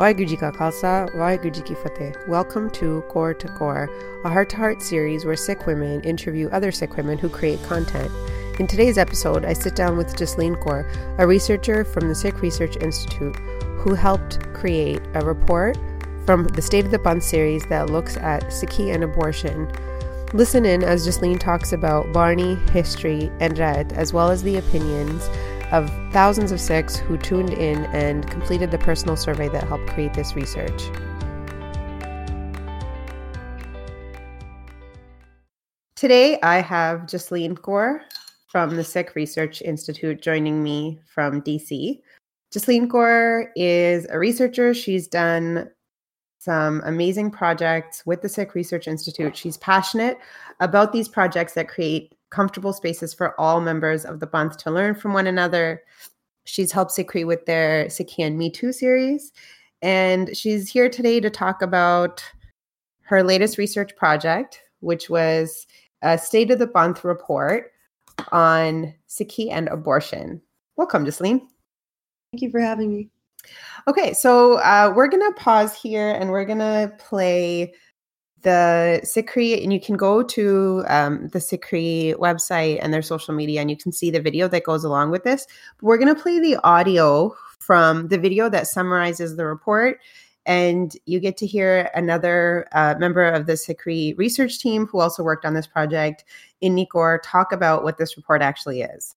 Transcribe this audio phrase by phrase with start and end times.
[0.00, 2.14] Waheguru Khalsa, Waheguru Fateh.
[2.26, 3.86] Welcome to Kaur to Kaur,
[4.24, 8.10] a heart to heart series where Sikh women interview other Sikh women who create content.
[8.58, 12.78] In today's episode, I sit down with Jasleen Kaur, a researcher from the Sikh Research
[12.78, 13.36] Institute,
[13.76, 15.76] who helped create a report
[16.24, 19.70] from the State of the Panth series that looks at Sikhi and abortion.
[20.32, 25.28] Listen in as Jasleen talks about Bani, history, and Rahat, as well as the opinions
[25.72, 30.12] of thousands of Sikhs who tuned in and completed the personal survey that helped create
[30.14, 30.82] this research.
[35.94, 38.00] Today, I have Jasleen Kaur
[38.48, 42.00] from the Sikh Research Institute joining me from DC.
[42.52, 44.74] Jasleen Kaur is a researcher.
[44.74, 45.70] She's done
[46.38, 49.36] some amazing projects with the Sikh Research Institute.
[49.36, 50.18] She's passionate
[50.58, 54.94] about these projects that create comfortable spaces for all members of the Panth to learn
[54.94, 55.82] from one another.
[56.44, 59.32] She's helped SikhRI with their Sikhi and Me Too series.
[59.82, 62.24] And she's here today to talk about
[63.02, 65.66] her latest research project, which was
[66.02, 67.72] a State of the Panth report
[68.32, 70.40] on Sikhi and abortion.
[70.76, 71.40] Welcome, Jasleen.
[72.32, 73.10] Thank you for having me.
[73.88, 77.74] Okay, so uh, we're going to pause here and we're going to play
[78.42, 83.60] the SikhRI, and you can go to um, the SikhRI website and their social media,
[83.60, 85.46] and you can see the video that goes along with this.
[85.82, 90.00] We're going to play the audio from the video that summarizes the report,
[90.46, 95.22] and you get to hear another uh, member of the SikhRI research team who also
[95.22, 96.24] worked on this project,
[96.62, 99.14] Inni Kaur, talk about what this report actually is.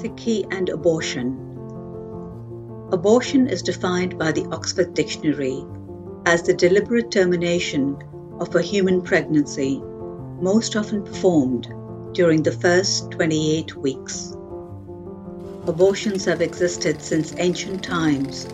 [0.00, 1.49] Sikhi and abortion
[2.92, 5.64] Abortion is defined by the Oxford Dictionary
[6.26, 7.96] as the deliberate termination
[8.40, 9.80] of a human pregnancy,
[10.40, 11.72] most often performed
[12.14, 14.34] during the first 28 weeks.
[15.68, 18.48] Abortions have existed since ancient times,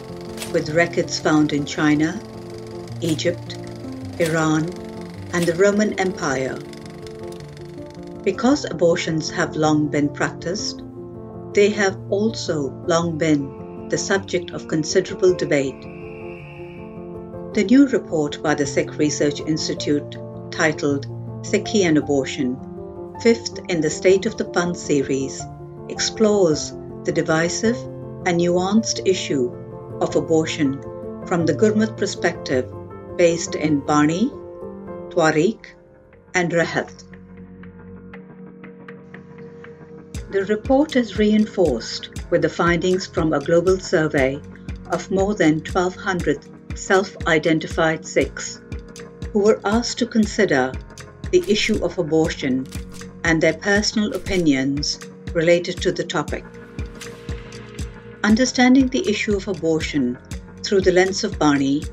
[0.52, 2.20] with records found in China,
[3.00, 3.56] Egypt,
[4.18, 4.68] Iran,
[5.32, 6.58] and the Roman Empire.
[8.22, 10.82] Because abortions have long been practiced,
[11.54, 13.55] they have also long been
[13.90, 15.80] the subject of considerable debate.
[17.54, 20.16] The new report by the Sikh Research Institute,
[20.50, 21.06] titled
[21.42, 22.58] Sikhi and Abortion,
[23.20, 25.40] fifth in the State of the Panth series,
[25.88, 26.72] explores
[27.04, 27.76] the divisive
[28.26, 29.50] and nuanced issue
[30.00, 30.82] of abortion
[31.26, 32.70] from the Gurmat perspective
[33.16, 34.28] based in Bani,
[35.10, 35.74] Twarik,
[36.34, 37.05] and Rahat.
[40.30, 44.40] The report is reinforced with the findings from a global survey
[44.90, 46.38] of more than 1,200
[46.76, 48.60] self identified Sikhs
[49.32, 50.72] who were asked to consider
[51.30, 52.66] the issue of abortion
[53.24, 54.98] and their personal opinions
[55.32, 56.44] related to the topic.
[58.24, 60.18] Understanding the issue of abortion
[60.62, 61.84] through the lens of Bani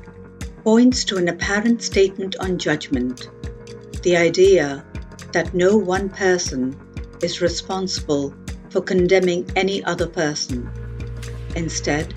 [0.64, 3.28] points to an apparent statement on judgment
[4.02, 4.84] the idea
[5.32, 6.76] that no one person
[7.24, 8.34] is responsible
[8.68, 10.70] for condemning any other person.
[11.56, 12.12] Instead,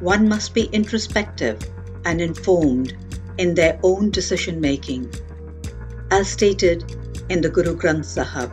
[0.00, 1.58] one must be introspective
[2.06, 2.96] and informed
[3.36, 5.12] in their own decision making,
[6.10, 6.82] as stated
[7.28, 8.50] in the Guru Granth Sahib.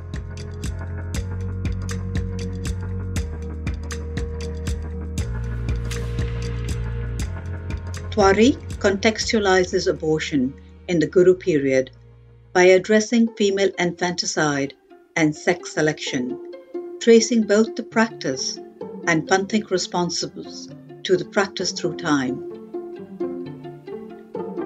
[8.11, 10.53] Twarik contextualizes abortion
[10.89, 11.91] in the Guru period
[12.51, 14.73] by addressing female infanticide
[15.15, 16.51] and sex selection,
[16.99, 18.57] tracing both the practice
[19.07, 22.37] and Panthic responsibles to the practice through time.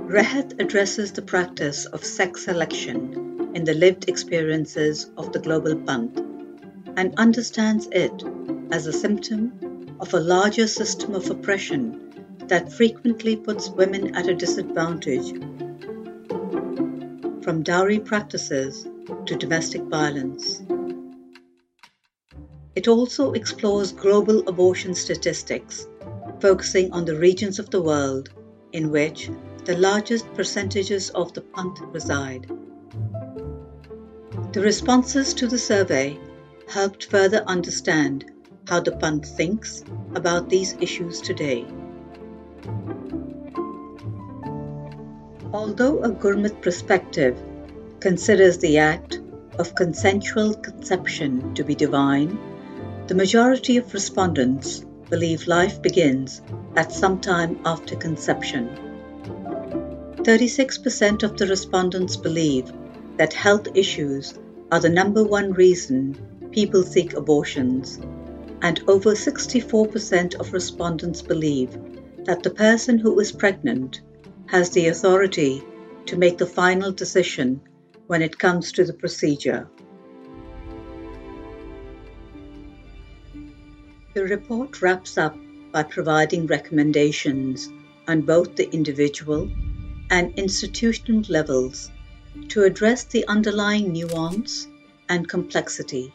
[0.08, 6.18] Rahat addresses the practice of sex selection in the lived experiences of the global Panth
[6.98, 8.24] and understands it
[8.72, 12.14] as a symptom of a larger system of oppression
[12.48, 15.32] that frequently puts women at a disadvantage
[17.44, 18.88] from dowry practices
[19.26, 20.62] to domestic violence.
[22.76, 25.88] It also explores global abortion statistics,
[26.40, 28.30] focusing on the regions of the world
[28.72, 29.30] in which
[29.66, 32.50] the largest percentages of the Panth reside.
[34.54, 36.20] The responses to the survey
[36.68, 38.26] helped further understand
[38.68, 39.84] how the Panth thinks
[40.16, 41.66] about these issues today.
[45.54, 47.38] Although a Gurmat perspective
[48.04, 49.22] considers the act
[49.58, 52.38] of consensual conception to be divine,
[53.08, 56.42] the majority of respondents believe life begins
[56.76, 58.68] at some time after conception.
[60.18, 62.74] 36% of the respondents believe
[63.16, 64.38] that health issues
[64.70, 68.02] are the number one reason people seek abortions,
[68.62, 71.72] and over 64% of respondents believe
[72.26, 74.02] that the person who is pregnant
[74.48, 75.64] has the authority
[76.06, 77.62] to make the final decision
[78.08, 79.68] when it comes to the procedure.
[84.14, 85.36] The report wraps up
[85.72, 87.70] by providing recommendations
[88.08, 89.50] on both the individual
[90.12, 91.90] and institutional levels
[92.50, 94.68] to address the underlying nuance
[95.10, 96.14] and complexity.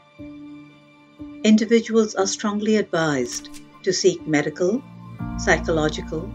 [1.43, 3.49] Individuals are strongly advised
[3.83, 4.83] to seek medical,
[5.39, 6.31] psychological,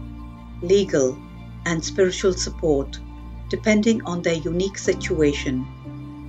[0.60, 1.18] legal,
[1.66, 2.98] and spiritual support
[3.54, 5.64] depending on their unique situation,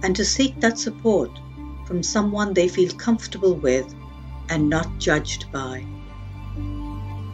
[0.04, 1.32] and to seek that support
[1.88, 3.96] from someone they feel comfortable with
[4.48, 5.84] and not judged by.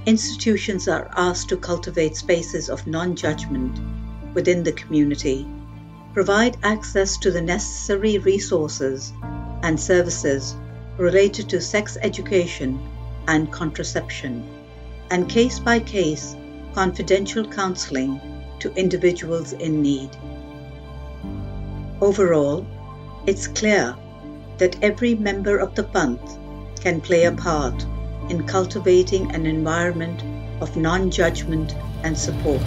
[0.06, 3.82] Institutions are asked to cultivate spaces of non judgment
[4.34, 5.46] within the community,
[6.14, 9.12] provide access to the necessary resources
[9.62, 10.56] and services
[10.98, 12.80] related to sex education
[13.28, 14.48] and contraception,
[15.10, 16.34] and case by case
[16.74, 18.31] confidential counseling
[18.62, 20.10] to individuals in need.
[22.02, 22.66] Overall,
[23.28, 23.96] it's clear
[24.58, 26.38] that every member of the Panth
[26.82, 27.86] can play a part
[28.30, 30.24] in cultivating an environment
[30.62, 32.62] of non judgment and support.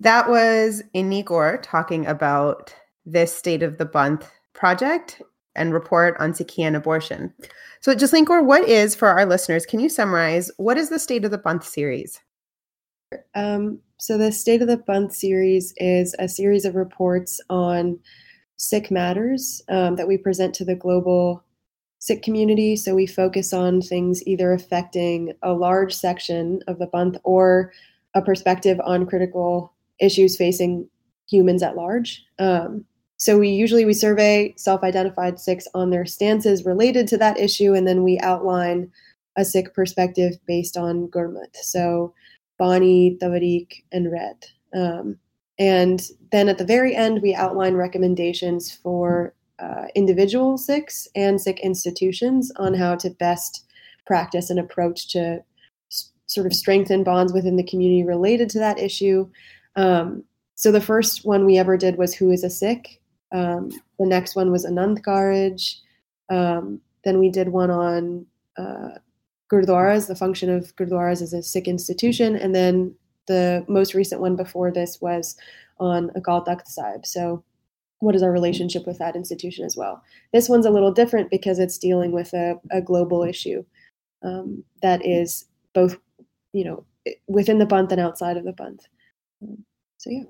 [0.00, 2.74] That was Inni Kaur talking about
[3.06, 5.22] this State of the Panth project
[5.54, 7.32] and report on Sikhi abortion.
[7.80, 11.24] So, Jasleen Kaur, what is, for our listeners, can you summarize what is the State
[11.24, 12.20] of the Panth series?
[13.34, 17.98] Um, so, the State of the Panth series is a series of reports on
[18.56, 21.42] Sikh matters um, that we present to the global
[21.98, 22.76] Sikh community.
[22.76, 27.72] So, we focus on things either affecting a large section of the Panth or
[28.14, 30.88] a perspective on critical issues facing
[31.28, 32.24] humans at large.
[32.38, 32.84] Um,
[33.22, 37.86] so we usually we survey self-identified Sikhs on their stances related to that issue, and
[37.86, 38.90] then we outline
[39.36, 41.54] a Sikh perspective based on Gurmat.
[41.54, 42.12] So
[42.58, 44.44] Bani, Tavarik, and Rahat.
[44.74, 45.18] Um,
[45.58, 51.60] and then at the very end, we outline recommendations for uh, individual Sikhs and Sikh
[51.60, 53.64] institutions on how to best
[54.06, 55.42] practice an approach to
[55.90, 59.28] s- sort of strengthen bonds within the community related to that issue.
[59.76, 60.24] Um,
[60.54, 63.00] so the first one we ever did was Who is a Sikh?
[63.30, 65.76] Um, the next one was Anand Karaj.
[66.28, 68.26] Um, then we did one on
[68.56, 68.98] uh,
[69.52, 72.36] Gurdwaras, the function of Gurdwaras as a Sikh institution.
[72.36, 72.94] And then
[73.26, 75.36] the most recent one before this was
[75.78, 77.04] on Akal Takht Sahib.
[77.04, 77.44] So,
[77.98, 80.02] what is our relationship with that institution as well?
[80.32, 83.64] This one's a little different because it's dealing with a, a global issue
[84.24, 85.98] um, that is both,
[86.52, 86.84] you know,
[87.28, 88.80] within the Panth and outside of the Panth.
[90.02, 90.22] So yeah.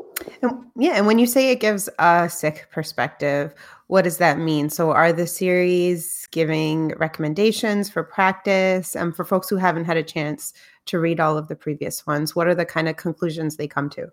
[0.43, 3.55] And, yeah and when you say it gives a Sikh perspective
[3.87, 4.71] what does that mean?
[4.71, 8.95] So are the series giving recommendations for practice?
[8.95, 10.55] And um, for folks who haven't had a chance
[10.87, 13.89] to read all of the previous ones what are the kind of conclusions they come
[13.91, 14.09] to?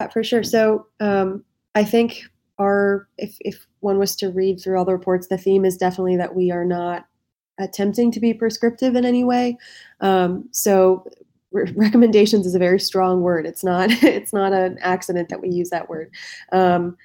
[0.00, 0.42] Yeah, for sure.
[0.42, 1.44] So um,
[1.74, 2.24] i think
[2.58, 6.16] our if, if one was to read through all the reports the theme is definitely
[6.16, 7.06] that we are not
[7.58, 9.56] attempting to be prescriptive in any way.
[10.00, 11.06] Um, so
[11.52, 13.46] re- recommendations is a very strong word.
[13.46, 16.12] It's not it's not an accident that we use that word,
[16.52, 16.96] um,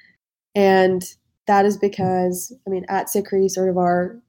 [0.56, 1.04] and
[1.48, 4.20] that is because I mean at SikhRI sort of our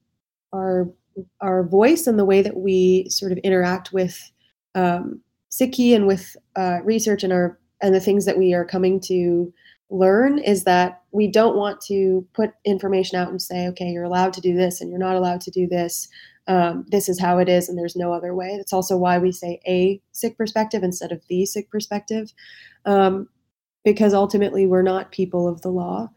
[0.53, 0.89] our
[1.41, 4.31] our voice and the way that we sort of interact with
[4.75, 8.99] um, Sikhi and with uh, research and our and the things that we are coming
[9.01, 9.53] to
[9.89, 14.33] learn is that we don't want to put information out and say, okay, you're allowed
[14.33, 16.09] to do this and you're not allowed to do this
[16.47, 18.55] um, this is how it is and there's no other way.
[18.57, 22.33] That's also why we say a Sikh perspective instead of the Sikh perspective,
[22.85, 23.27] um,
[23.83, 26.09] because ultimately we're not people of the law.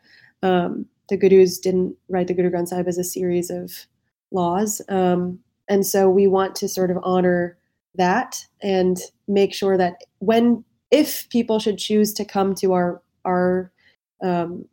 [0.42, 3.86] Um, the Gurus didn't write the Guru Granth Sahib as a series of
[4.30, 4.82] laws.
[4.88, 5.38] Um,
[5.68, 7.56] and so we want to sort of honor
[7.94, 13.72] that and make sure that when, if people should choose to come to our, our
[14.22, 14.66] um,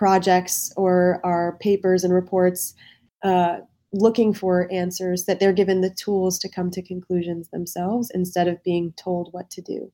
[0.00, 2.74] projects or our papers and reports,
[3.22, 3.58] uh,
[3.92, 8.62] looking for answers that they're given the tools to come to conclusions themselves instead of
[8.62, 9.92] being told what to do.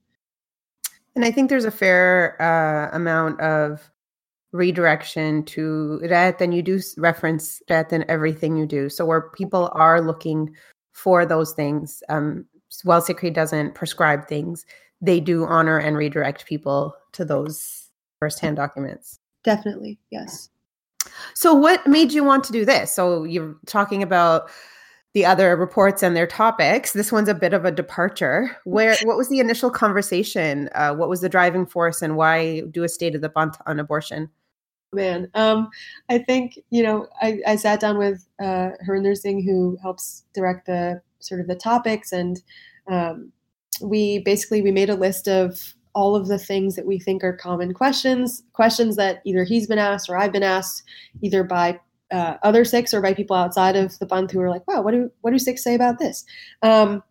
[1.17, 3.91] And i think there's a fair uh, amount of
[4.53, 8.89] redirection to that and you do reference that in everything you do.
[8.89, 10.55] So where people are looking
[10.93, 12.47] for those things um,
[12.85, 14.65] while SikhRI doesn't prescribe things
[15.01, 20.51] they do honor and redirect people to those firsthand documents definitely yes
[21.35, 22.93] so, what made you want to do this?
[22.93, 24.51] So, you're talking about
[25.15, 26.93] the other reports and their topics.
[26.93, 28.57] This one's a bit of a departure.
[28.65, 30.69] Where what was the initial conversation?
[30.75, 33.81] Uh, what was the driving force, and why do a state of the Panth on
[33.81, 34.31] abortion?
[34.93, 35.29] man.
[35.35, 35.69] Um,
[36.09, 40.67] I think you know I, I sat down with uh, Harinder Singh, who helps direct
[40.67, 42.41] the sort of the topics, and
[42.91, 43.33] um,
[43.83, 47.33] we basically we made a list of all of the things that we think are
[47.33, 50.83] common questions, questions that either he's been asked or I've been asked,
[51.23, 51.81] either by
[52.13, 54.93] uh, other Sikhs or by people outside of the Panth who are like, "Wow, what
[54.93, 56.25] do what do Sikhs say about this?"
[56.63, 57.03] Um,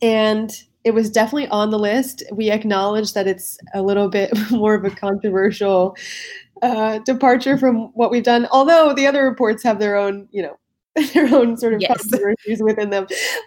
[0.00, 0.50] and
[0.82, 2.22] it was definitely on the list.
[2.32, 5.94] We acknowledge that it's a little bit more of a controversial
[6.62, 8.48] uh, departure from what we've done.
[8.50, 10.58] Although the other reports have their own, you know,
[11.12, 11.98] their own sort of yes.
[11.98, 13.06] controversies within them.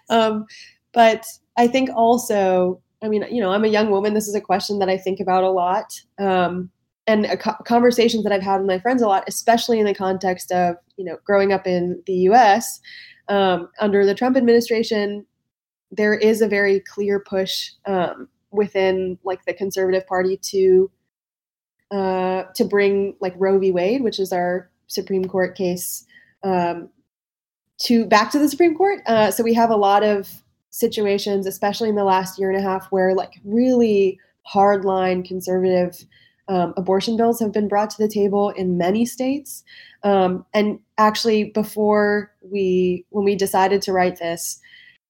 [0.09, 0.45] Um,
[0.93, 1.25] but
[1.57, 4.13] I think also, I mean, you know, I'm a young woman.
[4.13, 5.99] This is a question that I think about a lot.
[6.17, 6.69] Um,
[7.07, 10.51] and co- conversations that I've had with my friends a lot, especially in the context
[10.51, 12.79] of, you know, growing up in the US
[13.29, 15.25] um, under the Trump administration,
[15.91, 20.91] there is a very clear push um, within like the conservative party to
[21.91, 23.71] uh, to bring like Roe v.
[23.71, 26.05] Wade, which is our Supreme Court case,
[26.43, 26.89] um,
[27.79, 29.01] to back to the Supreme Court.
[29.07, 30.29] Uh, so we have a lot of
[30.69, 34.19] situations, especially in the last year and a half, where like really
[34.51, 36.05] hardline conservative
[36.47, 39.63] um, abortion bills have been brought to the table in many states.
[40.03, 44.59] Um, and actually, before we when we decided to write this,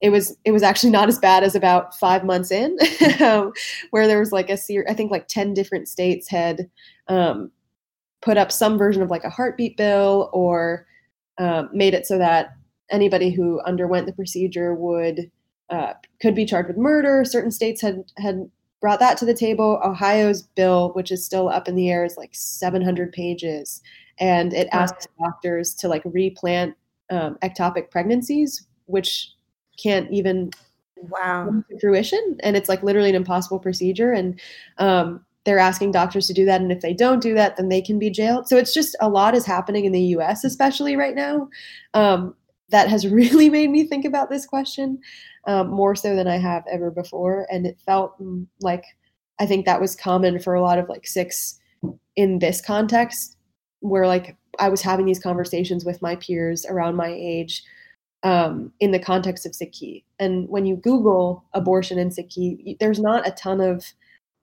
[0.01, 2.78] it was it was actually not as bad as about five months in,
[3.22, 3.54] um,
[3.92, 4.88] where there was like a series.
[4.89, 6.70] I think like ten different states had
[7.08, 7.51] um,
[8.22, 10.86] put up some version of like a heartbeat bill or
[11.38, 12.50] um, made it so that
[12.92, 15.32] anybody who underwent the procedure would
[15.69, 17.23] uh, could be charged with murder.
[17.25, 18.49] Certain states had had
[18.81, 19.79] brought that to the table.
[19.83, 23.81] Ohio's bill, which is still up in the air, is like 700 pages,
[24.19, 26.75] and it asks doctors to like replant
[27.09, 29.31] um, ectopic pregnancies, which
[29.81, 30.51] can't even
[31.09, 31.63] wow.
[31.79, 32.38] fruition.
[32.41, 34.11] And it's like literally an impossible procedure.
[34.11, 34.39] And
[34.77, 36.61] um, they're asking doctors to do that.
[36.61, 38.47] And if they don't do that then they can be jailed.
[38.47, 41.49] So it's just a lot is happening in the us especially right now.
[41.93, 42.35] Um,
[42.69, 44.99] that has really made me think about this question
[45.45, 48.83] um, more so than i have ever before and it felt mm, like
[49.39, 51.59] i think that was common for a lot of like Sikhs
[52.15, 53.38] in this context
[53.81, 57.63] where like i was having these conversations with my peers around my age
[58.23, 60.03] um, in the context of Sikhi.
[60.19, 63.85] And when you Google abortion in Sikhi, there's not a ton of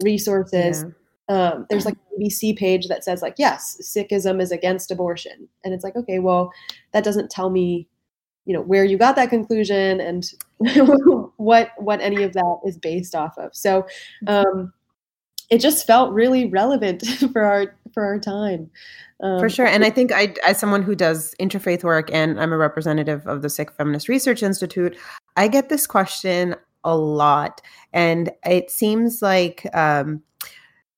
[0.02, 0.84] resources.
[0.84, 0.92] Yeah.
[1.28, 5.74] Um, there's like a BBC page that says like, yes, Sikhism is against abortion, and
[5.74, 6.52] it's like, okay, well,
[6.92, 7.88] that doesn't tell me,
[8.46, 10.32] you know, where you got that conclusion and
[11.36, 13.54] what what any of that is based off of.
[13.54, 13.86] So,
[14.26, 14.72] um,
[15.50, 18.70] it just felt really relevant for our for our time.
[19.22, 19.66] Um, For sure.
[19.66, 23.40] And I think I, as someone who does interfaith work and I'm a representative of
[23.40, 24.96] the Sikh Feminist Research Institute,
[25.36, 27.62] I get this question a lot.
[27.94, 30.22] And it seems like um,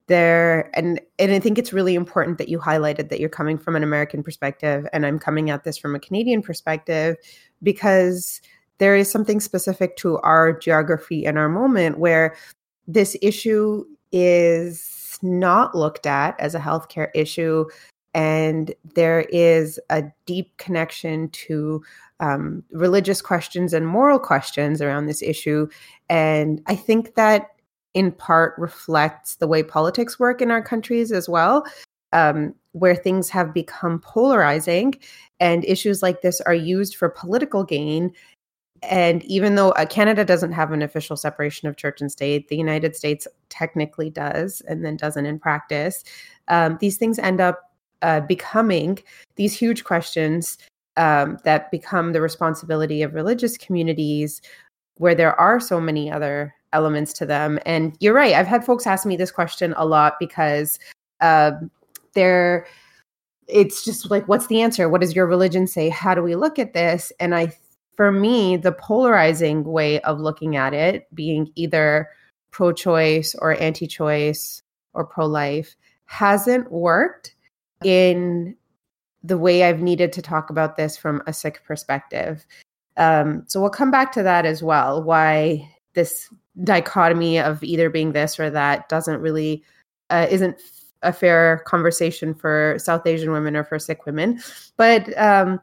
[0.09, 3.77] there, and, and I think it's really important that you highlighted that you're coming from
[3.77, 7.17] an American perspective and I'm coming at this from a Canadian perspective
[7.63, 8.41] because
[8.79, 12.37] there is something specific to our geography and our moment where
[12.87, 17.65] this issue is not looked at as a healthcare issue
[18.15, 21.83] and there is a deep connection to
[22.21, 25.69] um, religious questions and moral questions around this issue.
[26.09, 27.51] And I think that
[27.95, 31.65] in part reflects the way politics work in our countries as well,
[32.13, 34.95] um, where things have become polarizing
[35.41, 38.13] and issues like this are used for political gain.
[38.83, 42.57] And even though uh, Canada doesn't have an official separation of church and state, the
[42.57, 46.05] United States technically does and then doesn't in practice.
[46.47, 48.99] Um, these things end up uh, becoming
[49.37, 50.59] these huge questions
[50.97, 54.41] um, that become the responsibility of religious communities
[54.97, 57.59] where there are so many other elements to them.
[57.65, 58.35] And you're right.
[58.35, 60.79] I've had folks ask me this question a lot because
[61.21, 61.53] uh,
[62.15, 62.67] they're,
[63.47, 64.89] it's just like, what's the answer?
[64.89, 65.89] What does your religion say?
[65.89, 67.13] How do we look at this?
[67.19, 67.53] And I,
[67.97, 72.09] for me, the polarizing way of looking at it being either
[72.51, 74.63] pro choice or anti choice
[74.95, 77.35] or pro life hasn't worked
[77.85, 78.57] in
[79.23, 82.47] the way I've needed to talk about this from a Sikh perspective.
[82.97, 85.03] Um, so we'll come back to that as well.
[85.03, 86.29] Why this
[86.65, 89.63] dichotomy of either being this or that doesn't really
[90.11, 90.61] uh, isn't
[91.03, 94.41] a fair conversation for South Asian women or for Sikh women.
[94.77, 95.61] But um,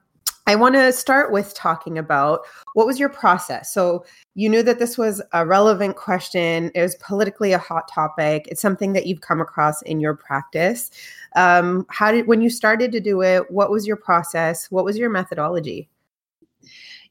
[0.47, 2.41] I want to start with talking about
[2.73, 3.73] what was your process.
[3.73, 6.71] So you knew that this was a relevant question.
[6.75, 8.47] It was politically a hot topic.
[8.49, 10.91] It's something that you've come across in your practice.
[11.35, 13.49] Um, how did when you started to do it?
[13.49, 14.69] What was your process?
[14.69, 15.89] What was your methodology?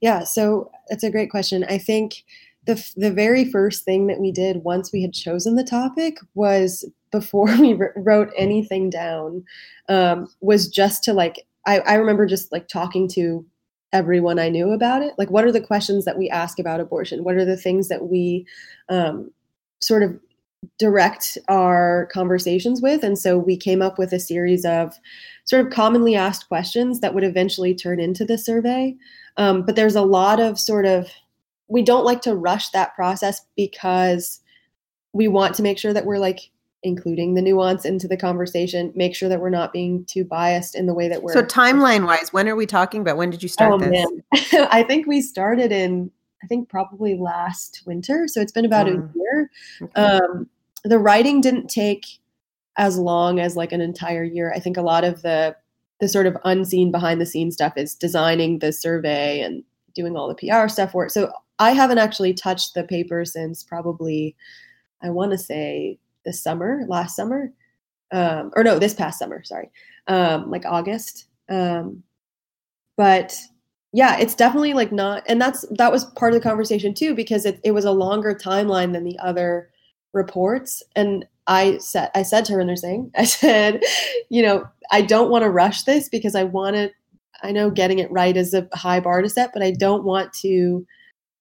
[0.00, 1.64] Yeah, so that's a great question.
[1.64, 2.24] I think
[2.66, 6.84] the the very first thing that we did once we had chosen the topic was
[7.10, 9.44] before we wrote anything down
[9.88, 13.44] um, was just to like I, I remember just like talking to
[13.94, 15.14] everyone I knew about it.
[15.16, 17.24] Like, what are the questions that we ask about abortion?
[17.24, 18.44] What are the things that we
[18.88, 19.30] um,
[19.80, 20.18] sort of
[20.78, 23.04] direct our conversations with?
[23.04, 24.94] And so we came up with a series of
[25.44, 28.94] sort of commonly asked questions that would eventually turn into the survey.
[29.36, 31.08] Um, but there's a lot of sort of,
[31.68, 34.40] we don't like to rush that process because
[35.12, 36.50] we want to make sure that we're like
[36.82, 40.86] including the nuance into the conversation make sure that we're not being too biased in
[40.86, 43.48] the way that we're so timeline wise when are we talking about when did you
[43.48, 44.68] start oh, this man.
[44.70, 46.10] i think we started in
[46.42, 49.92] i think probably last winter so it's been about a year okay.
[49.94, 50.46] um,
[50.84, 52.04] the writing didn't take
[52.76, 55.56] as long as like an entire year i think a lot of the
[56.00, 59.62] the sort of unseen behind the scenes stuff is designing the survey and
[59.94, 63.62] doing all the pr stuff for it so i haven't actually touched the paper since
[63.62, 64.34] probably
[65.02, 67.52] i want to say this summer, last summer,
[68.12, 69.70] um, or no, this past summer, sorry,
[70.08, 71.26] um, like August.
[71.48, 72.02] Um,
[72.96, 73.36] but
[73.92, 77.44] yeah, it's definitely like not, and that's that was part of the conversation too because
[77.44, 79.70] it, it was a longer timeline than the other
[80.12, 80.82] reports.
[80.96, 83.82] And I said, I said to her in their thing, I said,
[84.30, 86.90] you know, I don't want to rush this because I want to.
[87.44, 90.32] I know getting it right is a high bar to set, but I don't want
[90.40, 90.86] to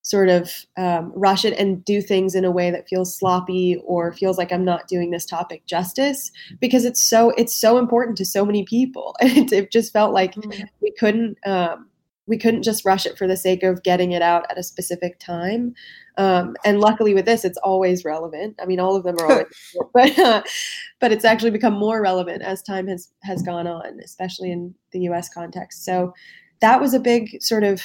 [0.04, 4.12] sort of um, rush it and do things in a way that feels sloppy or
[4.12, 6.30] feels like I'm not doing this topic justice
[6.60, 10.14] because it's so it's so important to so many people and it, it just felt
[10.14, 10.64] like mm-hmm.
[10.82, 11.88] we couldn't um,
[12.28, 15.20] we couldn't just rush it for the sake of getting it out at a specific
[15.20, 15.74] time
[16.17, 18.55] um, and luckily with this it's always relevant.
[18.62, 19.48] I mean all of them are always
[19.93, 20.43] but uh,
[21.00, 25.01] but it's actually become more relevant as time has has gone on especially in the
[25.01, 25.86] US context.
[25.86, 26.13] So
[26.62, 27.82] that was a big sort of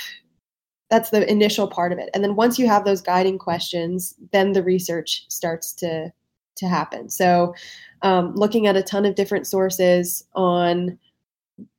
[0.91, 2.09] that's the initial part of it.
[2.15, 6.13] And then once you have those guiding questions then the research starts to
[6.57, 7.09] to happen.
[7.09, 7.55] So
[8.03, 10.99] um, looking at a ton of different sources on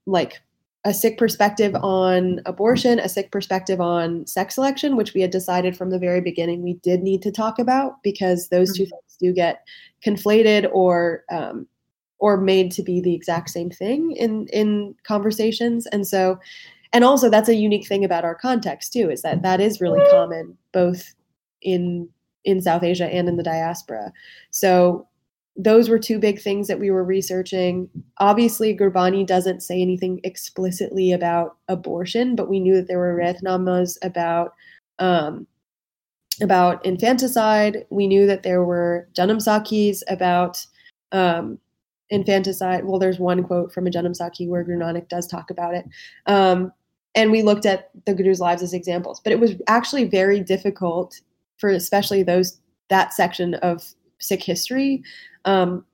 [0.06, 0.42] like
[0.90, 5.78] a Sikh perspective on abortion a Sikh perspective on sex selection which we had decided
[5.78, 8.90] from the very beginning we did need to talk about because those two mm-hmm.
[8.90, 9.64] things do get
[10.04, 11.68] conflated or um,
[12.18, 16.40] or made to be the exact same thing in in conversations and so
[16.92, 20.02] and also that's a unique thing about our context too is that that is really
[20.10, 21.14] common both
[21.62, 22.10] in
[22.46, 24.12] in south asia and in the diaspora
[24.50, 25.08] so
[25.62, 31.12] those were two big things that we were researching obviously gurbani doesn't say anything explicitly
[31.12, 34.54] about abortion but we knew that there were riwayatnamas about
[35.00, 35.46] um,
[36.42, 40.66] about infanticide we knew that there were janam sakhis about
[41.12, 41.60] um,
[42.10, 42.86] infanticide.
[42.86, 45.86] Well, there's one quote from a Janam Sakhi where Guru does talk about it.
[46.26, 46.72] Um,
[47.16, 49.20] and we looked at the Guru's lives as examples.
[49.20, 51.20] But it was actually very difficult
[51.58, 53.84] for especially those that section of
[54.20, 55.04] Sikh history
[55.46, 55.86] um,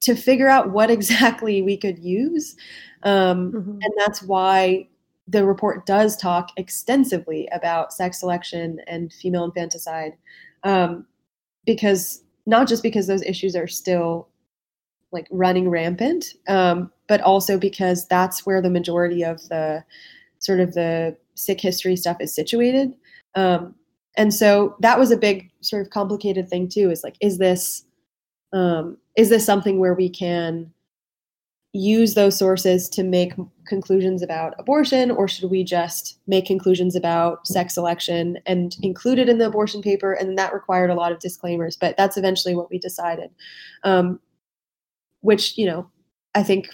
[0.00, 2.56] to figure out what exactly we could use.
[3.02, 3.70] Um, mm-hmm.
[3.70, 4.88] And that's why
[5.26, 10.12] the report does talk extensively about sex selection and female infanticide,
[10.62, 11.06] um,
[11.64, 14.28] because not just because those issues are still
[15.12, 19.82] like running rampant, um, but also because that's where the majority of the
[20.40, 22.94] sort of the Sikh history stuff is situated.
[23.34, 23.74] Um,
[24.16, 26.90] and so that was a big sort of complicated thing too.
[26.90, 27.84] Is like, is this
[28.54, 30.72] um, is this something where we can
[31.72, 33.32] use those sources to make
[33.66, 39.28] conclusions about abortion, or should we just make conclusions about sex selection and include it
[39.28, 40.12] in the abortion paper?
[40.12, 43.30] And that required a lot of disclaimers, but that's eventually what we decided.
[43.82, 44.20] Um,
[45.20, 45.90] which you know
[46.34, 46.68] I think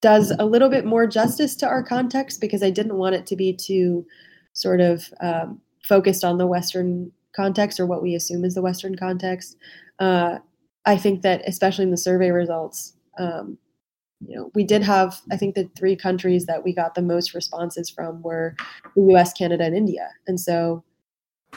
[0.00, 3.36] does a little bit more justice to our context because I didn't want it to
[3.36, 4.06] be too
[4.54, 8.96] sort of um, focused on the Western context or what we assume is the Western
[8.96, 9.56] context.
[9.98, 10.38] Uh,
[10.88, 13.58] I think that especially in the survey results, um,
[14.26, 17.34] you know, we did have I think the three countries that we got the most
[17.34, 18.56] responses from were
[18.96, 20.82] the U.S., Canada, and India, and so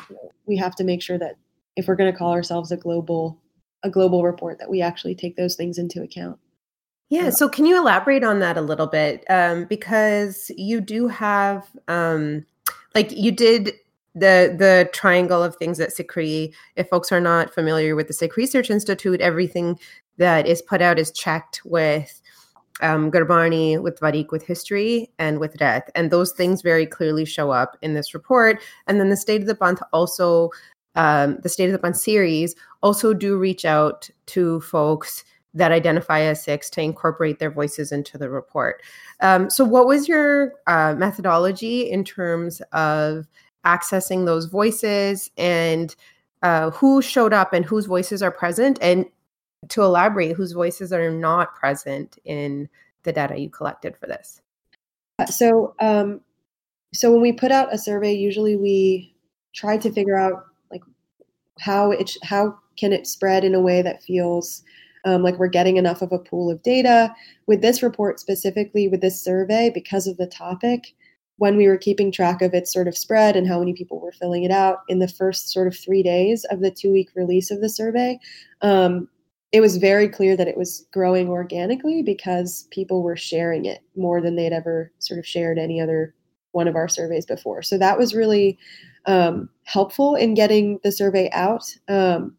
[0.10, 1.38] you know, we have to make sure that
[1.78, 3.39] if we're going to call ourselves a global
[3.84, 6.38] a global report that we actually take those things into account.
[7.10, 7.30] Yeah.
[7.30, 9.26] So, can you elaborate on that a little bit?
[9.30, 12.46] Um, because you do have, um,
[12.94, 13.74] like, you did
[14.13, 16.54] the the triangle of things at SikhRI.
[16.76, 19.80] If folks are not familiar with the Sikh Research Institute, everything
[20.17, 22.21] that is put out is checked with
[22.82, 27.52] um, Gurbani, with Tariq, with history, and with death, and those things very clearly show
[27.52, 28.62] up in this report.
[28.88, 30.50] And then the State of the Panth also
[30.95, 36.21] um, the State of the Panth series also do reach out to folks that identify
[36.21, 38.82] as Sikhs to incorporate their voices into the report.
[39.19, 43.28] Um, so, what was your uh, methodology in terms of
[43.65, 45.95] accessing those voices and
[46.41, 48.80] uh, who showed up and whose voices are present?
[48.82, 49.06] And
[49.69, 52.69] to elaborate whose voices are not present in
[53.04, 54.41] the data you collected for this?
[55.19, 56.21] Uh, so, um,
[56.93, 59.13] so when we put out a survey, usually we
[59.54, 60.82] try to figure out like
[61.60, 64.63] how it how can it spread in a way that feels
[65.06, 67.13] um, like we're getting enough of a pool of data.
[67.47, 70.93] With this report specifically, with this survey, because of the topic,
[71.41, 74.12] when we were keeping track of its sort of spread and how many people were
[74.12, 77.49] filling it out in the first sort of three days of the two week release
[77.49, 78.19] of the survey,
[78.62, 79.10] um,
[79.51, 84.21] it was very clear that it was growing organically because people were sharing it more
[84.21, 86.13] than they'd ever sort of shared any other
[86.51, 87.63] one of our surveys before.
[87.63, 88.60] So that was really
[89.08, 91.63] um, helpful in getting the survey out.
[91.88, 92.36] Um,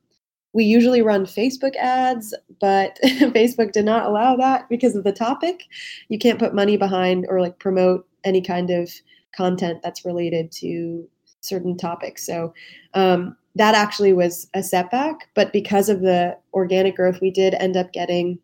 [0.53, 5.65] we usually run Facebook ads, but Facebook did not allow that because of the topic.
[6.09, 8.91] You can't put money behind or like promote any kind of
[9.35, 11.09] content that's related to
[11.41, 12.25] certain topics.
[12.27, 12.55] So
[12.95, 15.29] um, that actually was a setback.
[15.35, 18.39] But because of the organic growth, we did end up getting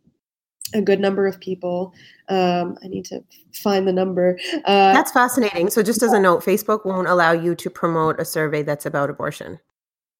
[0.75, 1.95] a good number of people.
[2.29, 4.39] Um, I need to find the number.
[4.65, 5.71] Uh, that's fascinating.
[5.71, 9.09] So, just as a note, Facebook won't allow you to promote a survey that's about
[9.09, 9.59] abortion.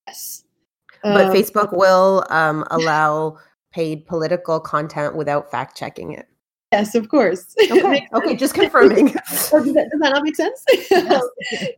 [0.07, 0.45] Yes.
[1.03, 3.39] But um, Facebook will um, allow
[3.73, 6.27] paid political content without fact checking it.
[6.73, 7.55] Yes, of course.
[7.71, 9.15] Okay, okay just confirming.
[9.53, 10.65] oh, does, that, does, that, not make sense?
[10.91, 11.25] Yes.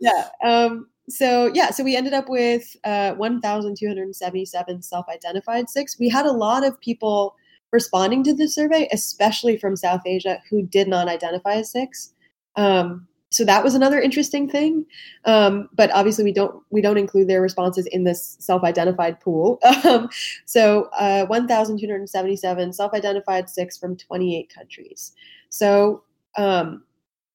[0.00, 0.28] yeah.
[0.44, 5.98] Um, so yeah, so we ended up with uh, 1,277 self-identified Sikhs.
[5.98, 7.34] We had a lot of people
[7.72, 12.14] responding to the survey, especially from South Asia, who did not identify as Sikhs.
[12.56, 14.84] Um, so that was another interesting thing.
[15.24, 19.60] Um, but obviously, we don't we don't include their responses in this self-identified pool.
[19.90, 20.10] Um,
[20.44, 25.12] so uh, 1,277 self-identified Sikhs from 28 countries.
[25.48, 26.04] So
[26.36, 26.84] um,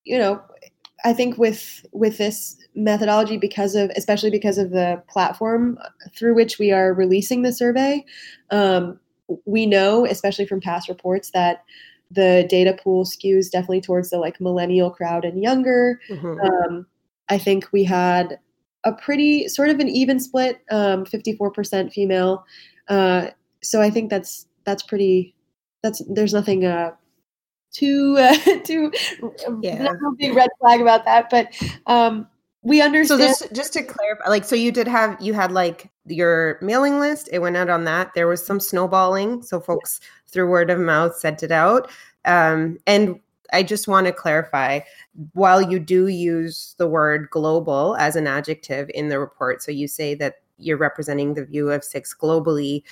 [0.03, 0.41] you know,
[1.03, 5.77] I think with with this methodology, because of especially because of the platform
[6.15, 8.05] through which we are releasing the survey,
[8.51, 8.99] um,
[9.45, 11.63] we know, especially from past reports, that
[12.11, 15.99] the data pool skews definitely towards the like millennial crowd and younger.
[16.09, 16.39] Mm-hmm.
[16.39, 16.85] Um,
[17.29, 18.39] I think we had
[18.83, 22.45] a pretty sort of an even split, um, 54% female.
[22.87, 23.27] Uh,
[23.61, 25.35] so I think that's that's pretty.
[25.81, 26.91] That's there's nothing uh,
[27.71, 28.91] too uh, too
[29.61, 29.87] yeah.
[30.17, 31.53] big red flag about that, but
[31.87, 32.27] um,
[32.61, 33.21] we understand.
[33.21, 36.99] So just just to clarify, like, so you did have you had like your mailing
[36.99, 37.29] list.
[37.31, 38.11] It went out on that.
[38.15, 39.99] There was some snowballing, so folks
[40.35, 41.89] through word of mouth sent it out.
[42.25, 43.19] Um, and
[43.53, 44.81] I just want to clarify
[45.33, 49.87] while you do use the word global as an adjective in the report, so you
[49.87, 52.83] say that you're representing the view of Sikhs globally,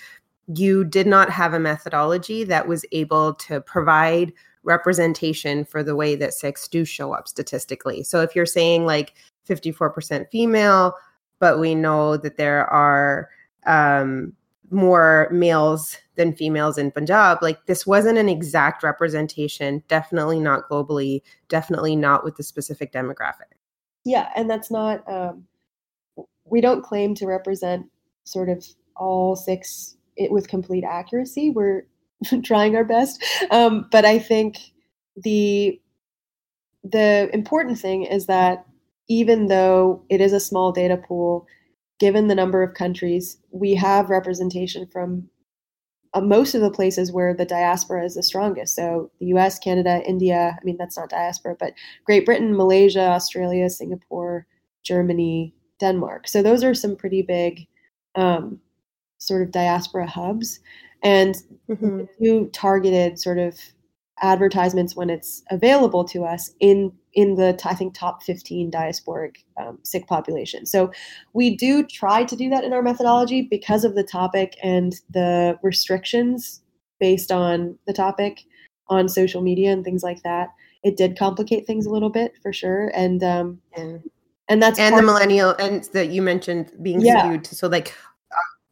[0.48, 4.32] you did not have a methodology that was able to provide
[4.64, 8.04] representation for the way that Sikhs do show up statistically.
[8.04, 9.14] So if you're saying like
[9.50, 10.94] 54% female,
[11.40, 13.30] but we know that there are
[13.66, 14.34] um,
[14.74, 17.42] more males than females in Punjab.
[17.42, 23.54] Like this wasn't an exact representation, definitely not globally, definitely not with the specific demographic.
[24.06, 25.46] Yeah, and that's not um,
[26.46, 27.86] we don't claim to represent
[28.26, 31.50] sort of all Sikhs it, with complete accuracy.
[31.50, 31.86] We're
[32.44, 34.58] trying our best, um, but I think
[35.16, 35.80] the
[36.84, 38.66] the important thing is that
[39.08, 41.48] even though it is a small data pool,
[42.04, 45.26] given the number of countries, we have representation from
[46.14, 48.76] uh, most of the places where the diaspora is the strongest.
[48.76, 51.72] So the US, Canada, India, I mean, that's not diaspora, but
[52.04, 54.46] Great Britain, Malaysia, Australia, Singapore,
[54.84, 56.28] Germany, Denmark.
[56.28, 57.66] So those are some pretty big
[58.16, 58.60] um,
[59.20, 60.60] sort of diaspora hubs.
[61.04, 61.38] And
[61.70, 62.04] mm-hmm.
[62.22, 63.58] do targeted sort of
[64.22, 69.80] advertisements when it's available to us in in the I think top 15 diasporic um,
[69.84, 70.66] Sikh population.
[70.66, 70.92] So
[71.34, 75.58] we do try to do that in our methodology because of the topic and the
[75.62, 76.62] restrictions
[77.00, 78.42] based on the topic
[78.88, 80.50] on social media and things like that.
[80.84, 84.04] It did complicate things a little bit for sure, and um, and,
[84.50, 87.24] and that's and the millennial and that you mentioned being yeah.
[87.24, 87.48] skewed.
[87.48, 87.94] So like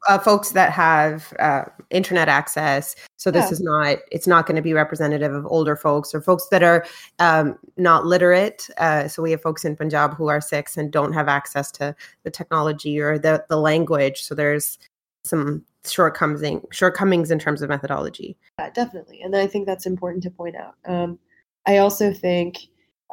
[0.08, 2.96] uh, folks that have uh, internet access.
[3.18, 3.52] So this yeah.
[3.52, 6.86] is not it's not going to be representative of older folks or folks that are
[7.20, 8.68] um, not literate.
[8.78, 11.96] Uh, so we have folks in Punjab who are Sikhs and don't have access to
[12.24, 14.22] the technology or the the language.
[14.24, 14.80] So there's
[15.24, 18.38] some shortcomings shortcomings in terms of methodology.
[18.60, 20.76] Yeah, definitely, and I think that's important to point out.
[20.86, 21.20] Um,
[21.68, 22.58] I also think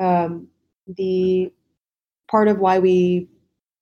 [0.01, 0.49] um,
[0.87, 1.53] the
[2.31, 3.29] part of why we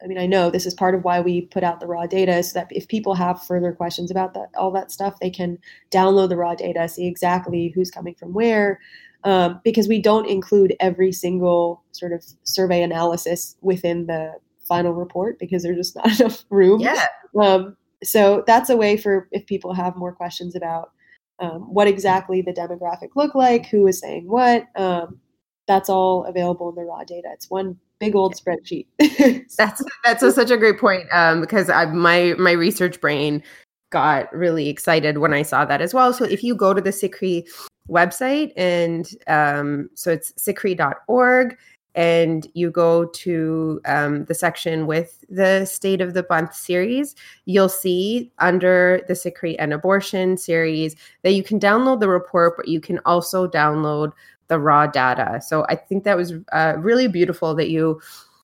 [0.02, 2.42] I mean, I know this is part of why we put out the raw data
[2.42, 5.59] so that if people have further questions about that, all that stuff, they can
[5.90, 8.78] download the raw data, see exactly who's coming from where,
[9.24, 14.35] um, because we don't include every single sort of survey analysis within the
[14.66, 16.80] final report because there's just not enough room.
[16.80, 17.06] Yeah.
[17.40, 20.90] Um, so that's a way for if people have more questions about
[21.38, 24.66] um, what exactly the demographic look like, who is saying what.
[24.76, 25.20] Um,
[25.66, 27.29] that's all available in the raw data.
[27.33, 28.87] It's one big old spreadsheet.
[29.57, 33.42] that's that's a, such a great point um, because I, my my research brain
[33.90, 36.12] got really excited when I saw that as well.
[36.12, 37.46] So if you go to the SikhRI
[37.88, 41.57] website and um, so it's sikhri.org
[41.96, 47.14] and you go to um, the section with the State of the Panth series,
[47.46, 52.68] you'll see under the Sikhi and abortion series that you can download the report, but
[52.68, 54.12] you can also download
[54.48, 55.40] the raw data.
[55.44, 58.00] So I think that was uh, really beautiful that you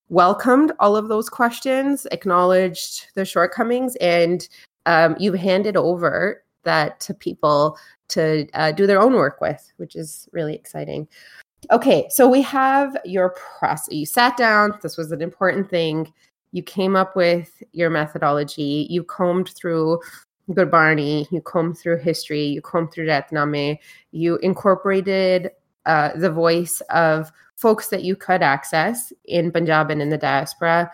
[0.09, 4.49] welcomed all of those questions, acknowledged the shortcomings, and
[4.87, 9.97] um, you've handed over that to people to uh, do their own work with, which
[9.97, 11.09] is really exciting.
[11.71, 13.95] Okay, so we have your process.
[13.95, 16.13] You sat down, this was an important thing.
[16.53, 20.01] You came up with your methodology, you combed through
[20.51, 23.79] Gurbani, you combed through history, you combed through Ratname,
[24.11, 25.51] you incorporated
[25.87, 30.91] uh, the voice of folks that you could access in Punjab and in the diaspora.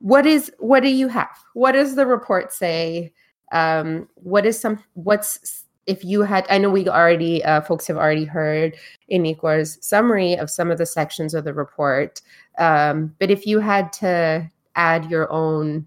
[0.00, 1.36] What is what do you have?
[1.54, 3.12] What does the report say?
[3.52, 7.96] Um, what is some what's if you had i know we already uh, folks have
[7.96, 8.76] already heard
[9.12, 12.22] Inni Kaur's summary of some of the sections of the report
[12.58, 15.86] um, but if you had to add your own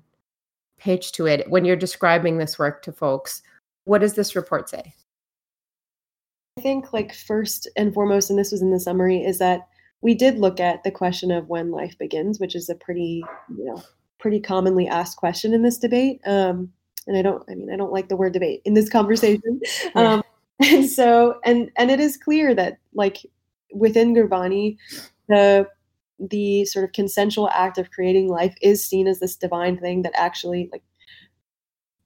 [0.78, 3.42] pitch to it when you're describing this work to folks
[3.86, 4.94] what does this report say
[6.58, 9.68] think, like, first and foremost, and this was in the summary, is that
[10.02, 13.24] we did look at the question of when life begins, which is a pretty,
[13.58, 13.82] you know,
[14.20, 16.20] pretty commonly asked question in this debate.
[16.26, 16.72] Um,
[17.08, 19.62] and I don't, I mean, I don't like the word debate in this conversation.
[19.96, 20.14] Yeah.
[20.14, 20.24] Um,
[20.60, 23.18] and so, and and it is clear that, like,
[23.72, 24.76] within Gurbani,
[25.30, 25.68] the
[26.20, 30.14] the sort of consensual act of creating life is seen as this divine thing that
[30.16, 30.82] actually like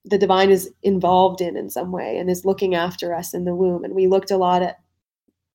[0.05, 3.55] the divine is involved in in some way and is looking after us in the
[3.55, 3.83] womb.
[3.83, 4.79] And we looked a lot at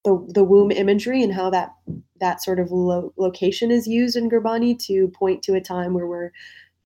[0.05, 1.71] the, the womb imagery and how that
[2.21, 6.07] that sort of lo- location is used in Gurbani to point to a time where
[6.07, 6.31] we're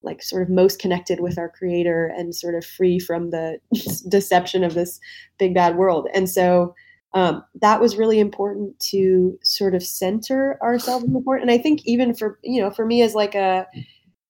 [0.02, 3.58] like sort of most connected with our creator and sort of free from the
[4.08, 4.98] deception of this
[5.38, 6.08] big bad world.
[6.14, 6.74] And so
[7.12, 11.58] um, that was really important to sort of center ourselves in the port and i
[11.58, 13.66] think even for you know for me as like a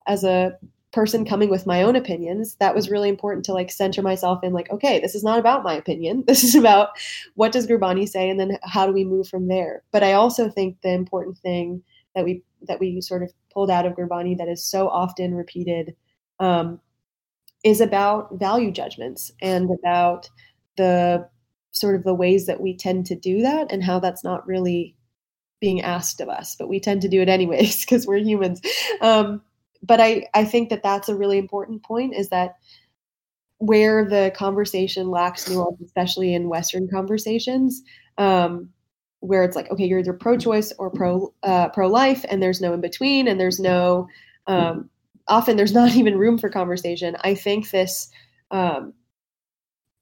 [0.07, 0.53] as a
[0.93, 4.53] person coming with my own opinions that was really important to like center myself in
[4.53, 6.25] like okay this is not about my opinion.
[6.27, 6.91] This is about
[7.35, 9.83] what does gurbani say and then how do we move from there?
[9.93, 11.83] But i also think the important thing
[12.15, 15.95] that we that we sort of pulled out of gurbani that is so often repeated
[16.41, 16.81] um,
[17.65, 20.29] is about value judgments and about
[20.77, 21.29] the
[21.73, 24.97] sort of the ways that we tend to do that and how that's not really
[25.61, 28.61] being asked of us but we tend to do it anyways because we're humans.
[29.01, 29.43] Um,
[29.83, 32.57] but I, I think that that's a really important point is that
[33.59, 37.83] where the conversation lacks nuance, especially in Western conversations,
[38.17, 38.71] um,
[39.21, 42.81] where it's like, okay, you're either pro-choice or pro uh, pro-life, and there's no in
[42.81, 44.09] between, and there's no
[44.47, 44.89] um,
[45.29, 47.17] often there's not even room for conversation.
[47.23, 48.11] I think this
[48.51, 48.95] um,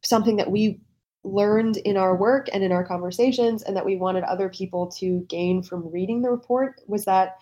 [0.05, 0.81] something that we
[1.25, 5.27] learned in our work and in our conversations, and that we wanted other people to
[5.29, 7.39] gain from reading the report was that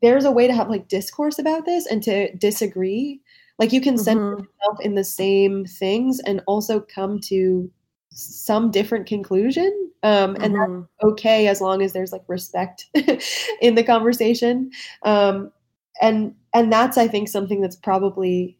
[0.00, 3.20] there's a way to have like discourse about this and to disagree.
[3.58, 4.42] Like you can mm-hmm.
[4.42, 7.70] yourself in the same things and also come to
[8.10, 9.90] some different conclusion.
[10.02, 10.80] Um, and mm-hmm.
[10.80, 12.86] that's okay as long as there's like respect
[13.60, 14.70] in the conversation.
[15.04, 15.52] Um,
[16.00, 18.58] and and that's I think something that's probably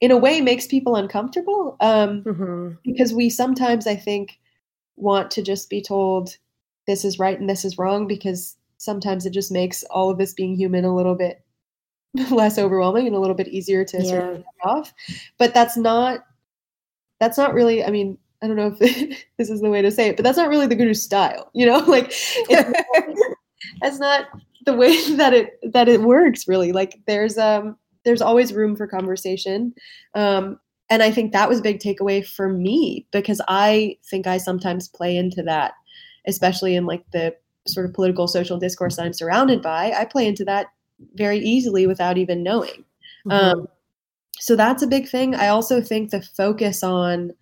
[0.00, 2.70] in a way makes people uncomfortable um, mm-hmm.
[2.84, 4.38] because we sometimes I think
[4.96, 6.36] want to just be told
[6.86, 10.32] this is right and this is wrong because sometimes it just makes all of this
[10.32, 11.44] being human a little bit
[12.30, 14.08] less overwhelming and a little bit easier to yeah.
[14.08, 14.94] sort of off.
[15.38, 16.20] But that's not
[17.20, 18.78] that's not really I mean, I don't know if
[19.38, 21.66] this is the way to say it, but that's not really the guru style, you
[21.66, 21.80] know?
[21.86, 22.10] Like
[23.82, 24.28] that's not
[24.64, 26.72] the way that it that it works really.
[26.72, 29.74] Like there's um there's always room for conversation.
[30.14, 34.38] Um and I think that was a big takeaway for me because I think I
[34.38, 35.74] sometimes play into that,
[36.26, 37.34] especially in like the
[37.66, 40.66] sort of political social discourse that I'm surrounded by, I play into that
[41.14, 42.84] very easily without even knowing.
[43.26, 43.30] Mm-hmm.
[43.30, 43.68] Um,
[44.38, 45.34] so that's a big thing.
[45.34, 47.32] I also think the focus on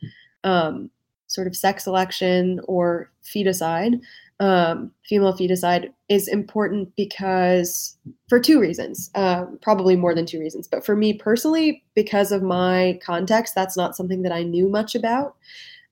[0.45, 0.91] um,
[1.29, 4.01] sort of sex selection or feticide,
[4.41, 7.97] um, female feticide, is important because
[8.29, 10.67] for two reasons, uh, probably more than two reasons.
[10.67, 14.95] But for me personally, because of my context, that's not something that I knew much
[14.95, 15.37] about.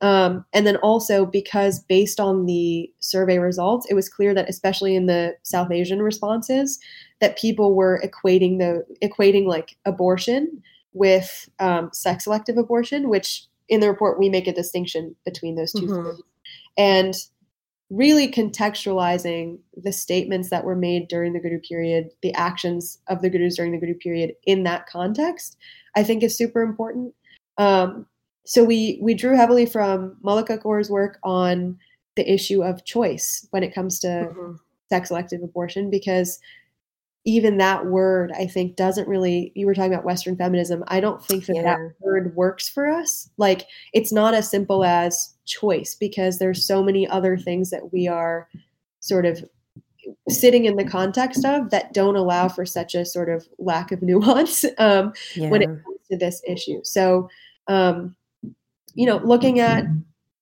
[0.03, 4.95] Um, and then also because based on the survey results, it was clear that especially
[4.95, 6.79] in the South Asian responses,
[7.21, 13.81] that people were equating the equating like abortion with um, sex selective abortion, which in
[13.81, 16.21] the report we make a distinction between those 2 mm-hmm.
[16.77, 17.15] and
[17.91, 23.31] really contextualizing the statements that were made during the Guru period, the actions of the
[23.31, 25.57] Gurus during the Guru period in that context,
[25.95, 27.15] I think is super important.
[27.59, 28.07] Um,
[28.47, 31.79] so we we drew heavily from Mallika Kaur's work on
[32.17, 34.53] the issue of choice when it comes to mm-hmm.
[34.89, 36.41] sex selective abortion because
[37.27, 41.25] even that word i think doesn't really you were talking about western feminism i don't
[41.25, 41.63] think that yeah.
[41.63, 46.83] that word works for us like it's not as simple as choice because there's so
[46.83, 48.49] many other things that we are
[49.01, 49.45] sort of
[50.29, 54.01] sitting in the context of that don't allow for such a sort of lack of
[54.03, 55.51] nuance um, yeah.
[55.51, 57.29] when it comes to this issue so
[57.69, 58.15] um,
[58.97, 59.85] you know looking at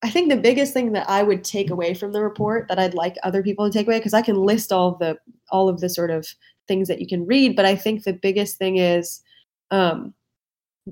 [0.03, 2.93] I think the biggest thing that I would take away from the report that I'd
[2.93, 5.19] like other people to take away because I can list all of the
[5.51, 6.27] all of the sort of
[6.69, 9.23] things that you can read, but I think the biggest thing is
[9.71, 10.15] um,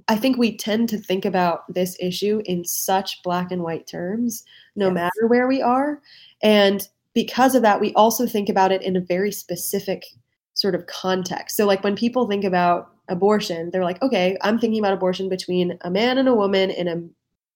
[0.09, 4.44] I think we tend to think about this issue in such black and white terms,
[4.77, 4.94] no yes.
[4.94, 6.01] matter where we are.
[6.42, 10.07] And because of that, we also think about it in a very specific
[10.55, 11.57] sort of context.
[11.57, 15.77] So, like when people think about abortion, they're like, okay, I'm thinking about abortion between
[15.83, 17.03] a man and a woman in a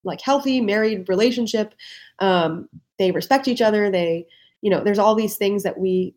[0.07, 1.75] like healthy married relationship.
[2.19, 3.91] Um, they respect each other.
[3.91, 4.27] They,
[4.63, 6.15] you know, there's all these things that we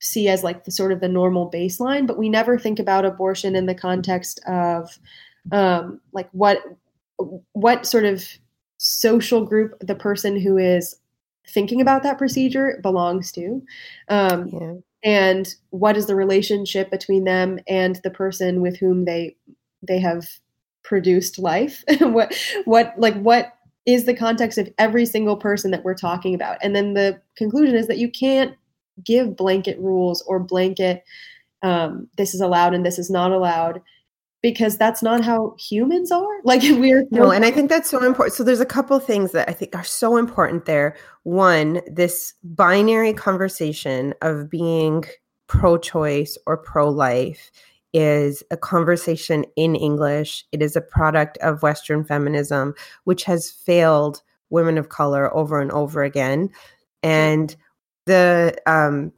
[0.00, 3.56] see as like the sort of the normal baseline, but we never think about abortion
[3.56, 4.98] in the context of
[5.50, 6.62] um, like what
[7.52, 8.24] what sort of
[8.76, 10.96] social group the person who is
[11.48, 13.62] thinking about that procedure belongs to.
[14.08, 14.74] Um, yeah.
[15.02, 19.36] And what is the relationship between them and the person with whom they
[19.86, 20.26] they have
[20.88, 21.84] produced life.
[22.00, 23.52] What what like what
[23.84, 26.56] is the context of every single person that we're talking about?
[26.62, 28.56] And then the conclusion is that you can't
[29.04, 31.04] give blanket rules or blanket
[31.62, 33.82] um, this is allowed and this is not allowed
[34.42, 36.24] because that's not how humans are.
[36.44, 39.48] Like we're no and i think that's so important so there's a couple things that
[39.48, 40.96] i think are so important there.
[41.24, 45.04] One this binary conversation of being
[45.48, 47.50] pro-choice or pro-life
[47.92, 50.44] is a conversation in English.
[50.52, 52.74] It is a product of Western feminism,
[53.04, 56.50] which has failed women of color over and over again.
[57.02, 57.54] And
[58.06, 59.12] the um,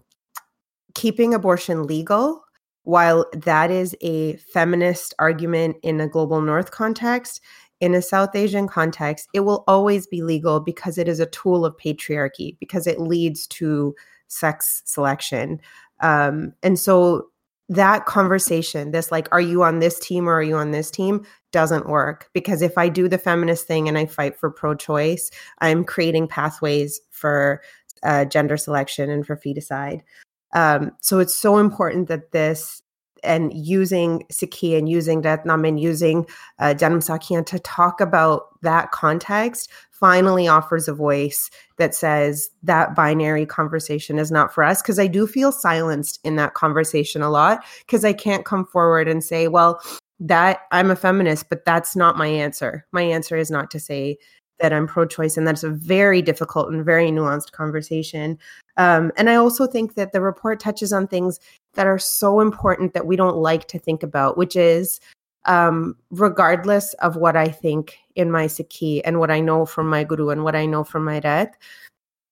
[0.94, 2.44] keeping abortion legal,
[2.84, 7.40] while that is a feminist argument in a global north context,
[7.80, 11.64] in a South Asian context, it will always be legal because it is a tool
[11.64, 13.94] of patriarchy, because it leads to
[14.28, 15.60] sex selection.
[16.00, 17.29] Um, and so
[17.70, 21.24] that conversation, this like, are you on this team or are you on this team,
[21.52, 22.28] doesn't work.
[22.34, 25.30] Because if I do the feminist thing and I fight for pro choice,
[25.60, 27.62] I'm creating pathways for
[28.02, 30.02] uh, gender selection and for feticide.
[30.52, 32.82] Um, so it's so important that this
[33.22, 36.26] and using Sikhi and using Ratnam and using
[36.58, 42.94] uh, Janam Sakhiyan to talk about that context finally offers a voice that says that
[42.94, 44.80] binary conversation is not for us.
[44.80, 49.08] Because I do feel silenced in that conversation a lot because I can't come forward
[49.08, 49.80] and say, well,
[50.18, 52.86] that I'm a feminist, but that's not my answer.
[52.92, 54.18] My answer is not to say
[54.60, 55.36] that I'm pro choice.
[55.36, 58.38] And that's a very difficult and very nuanced conversation.
[58.76, 61.40] Um, and I also think that the report touches on things
[61.74, 65.00] that are so important that we don't like to think about, which is
[65.46, 70.04] um, regardless of what I think in my Sikhi and what I know from my
[70.04, 71.52] guru and what I know from my Rahat,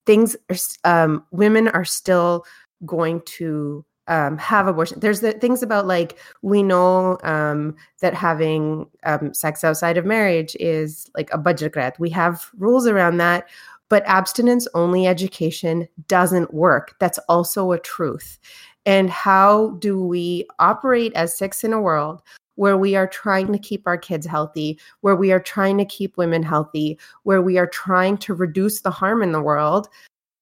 [0.07, 2.45] things are, um, women are still
[2.85, 5.01] going to um, have abortion.
[5.01, 10.57] There's the things about like we know um, that having um, sex outside of marriage
[10.59, 13.49] is like a bajjar We have rules around that,
[13.89, 16.97] but abstinence only education doesn't work.
[17.01, 18.39] That's also a truth.
[18.87, 22.23] And how do we operate as Sikhs in a world
[22.55, 26.17] where we are trying to keep our kids healthy, where we are trying to keep
[26.17, 29.89] women healthy, where we are trying to reduce the harm in the world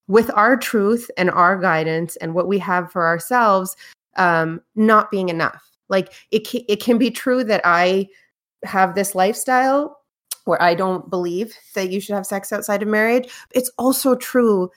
[0.08, 3.76] with our truth and our guidance and what we have for ourselves
[4.16, 5.70] um, not being enough.
[5.88, 8.08] Like it, it can be true that I
[8.64, 9.98] have this lifestyle
[10.46, 13.28] where I don't believe that you should have sex outside of marriage.
[13.50, 14.70] It's also true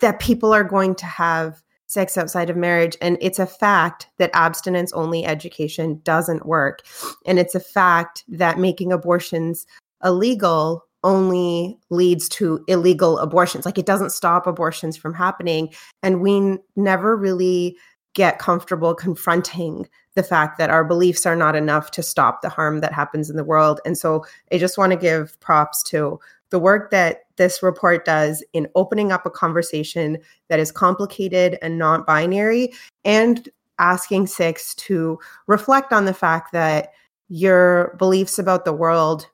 [0.00, 1.61] that people are going to have
[1.92, 2.96] sex outside of marriage.
[3.02, 6.80] And it's a fact that abstinence only education doesn't work.
[7.26, 9.66] And it's a fact that making abortions
[10.02, 13.66] illegal only leads to illegal abortions.
[13.66, 15.68] Like it doesn't stop abortions from happening.
[16.02, 17.76] And we n- never really
[18.14, 22.80] get comfortable confronting the fact that our beliefs are not enough to stop the harm
[22.80, 23.80] that happens in the world.
[23.84, 26.20] And so I just want to give props to
[26.50, 30.16] the work that this report does in opening up a conversation
[30.48, 32.72] that is complicated and not binary
[33.04, 33.48] and
[33.80, 35.18] asking Sikhs to
[35.48, 36.92] reflect on the fact that
[37.28, 39.26] your beliefs about the world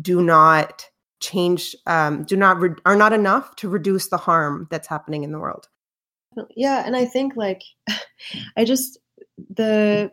[0.00, 0.88] do not
[1.20, 5.32] change um, do not re- are not enough to reduce the harm that's happening in
[5.32, 5.68] the world.
[6.56, 7.62] Yeah and i think like
[8.56, 8.96] i just
[9.54, 10.10] the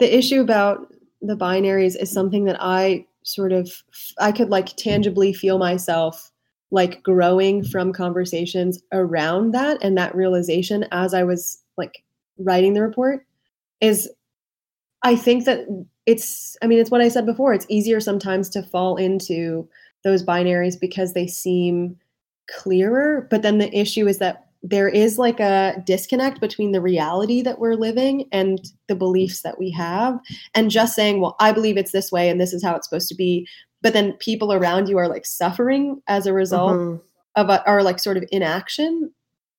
[0.00, 0.92] the issue about
[1.22, 3.70] the binaries is something that i sort of
[4.20, 6.30] i could like tangibly feel myself
[6.70, 12.02] like growing from conversations around that and that realization as i was like
[12.38, 13.26] writing the report
[13.80, 14.08] is
[15.02, 15.66] i think that
[16.06, 19.68] it's i mean it's what i said before it's easier sometimes to fall into
[20.04, 21.96] those binaries because they seem
[22.50, 27.42] clearer but then the issue is that there is like a disconnect between the reality
[27.42, 30.18] that we're living and the beliefs that we have
[30.54, 33.08] and just saying well i believe it's this way and this is how it's supposed
[33.08, 33.46] to be
[33.80, 36.96] but then people around you are like suffering as a result mm-hmm.
[37.36, 39.12] of a, or like sort of inaction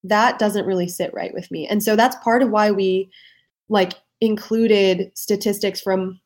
[0.03, 3.09] that doesn't really sit right with me and so that's part of why we
[3.69, 6.19] like included statistics from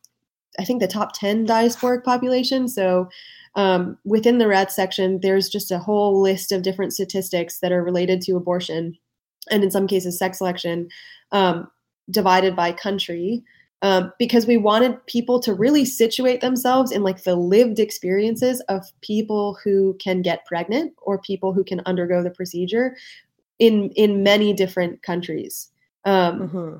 [0.58, 2.68] I think the top 10 diasporic population.
[2.68, 3.08] So
[3.56, 7.84] um, within the red section, there's just a whole list of different statistics that are
[7.84, 8.98] related to abortion
[9.50, 10.88] and in some cases sex selection
[11.32, 11.70] um,
[12.10, 13.44] divided by country.
[13.82, 18.82] Um, because we wanted people to really situate themselves in like the lived experiences of
[19.02, 22.96] people who can get pregnant or people who can undergo the procedure
[23.58, 25.68] in in many different countries
[26.06, 26.76] um, mm-hmm.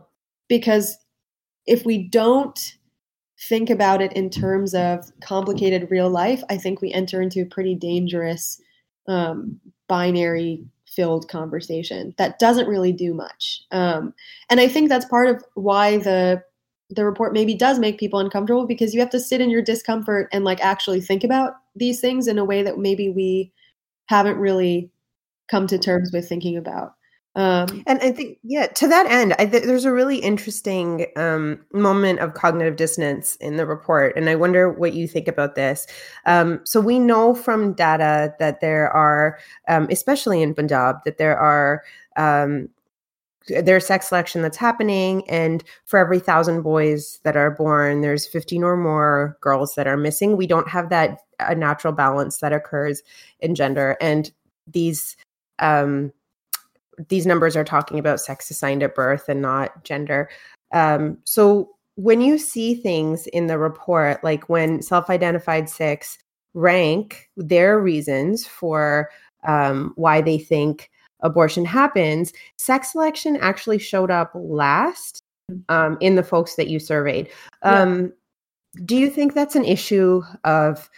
[0.48, 0.96] because
[1.66, 2.76] if we don't
[3.48, 7.46] think about it in terms of complicated real life, I think we enter into a
[7.46, 8.60] pretty dangerous
[9.06, 13.62] um, binary filled conversation that doesn't really do much.
[13.70, 14.14] Um,
[14.48, 16.42] and I think that's part of why the
[16.90, 20.28] the report maybe does make people uncomfortable because you have to sit in your discomfort
[20.32, 23.50] and like actually think about these things in a way that maybe we
[24.06, 24.90] haven't really
[25.48, 26.94] come to terms with thinking about.
[27.36, 31.64] Um, and I think, yeah, to that end, I th- there's a really interesting um,
[31.72, 34.16] moment of cognitive dissonance in the report.
[34.16, 35.86] And I wonder what you think about this.
[36.26, 41.36] Um, so, we know from data that there are, um, especially in Punjab, that there
[41.36, 41.82] are
[42.16, 42.68] um,
[43.48, 48.64] there's sex selection that's happening and for every thousand boys that are born there's 15
[48.64, 53.02] or more girls that are missing we don't have that a natural balance that occurs
[53.40, 54.32] in gender and
[54.66, 55.16] these
[55.58, 56.10] um
[57.08, 60.28] these numbers are talking about sex assigned at birth and not gender.
[60.72, 66.18] Um, so when you see things in the report, like when self identified Sikhs
[66.54, 69.10] rank their reasons for
[69.46, 70.90] um, why they think
[71.20, 75.22] abortion happens, sex selection actually showed up last
[75.68, 77.28] um, in the folks that you surveyed.
[77.62, 78.08] Um, yeah.
[78.84, 80.90] Do you think that's an issue of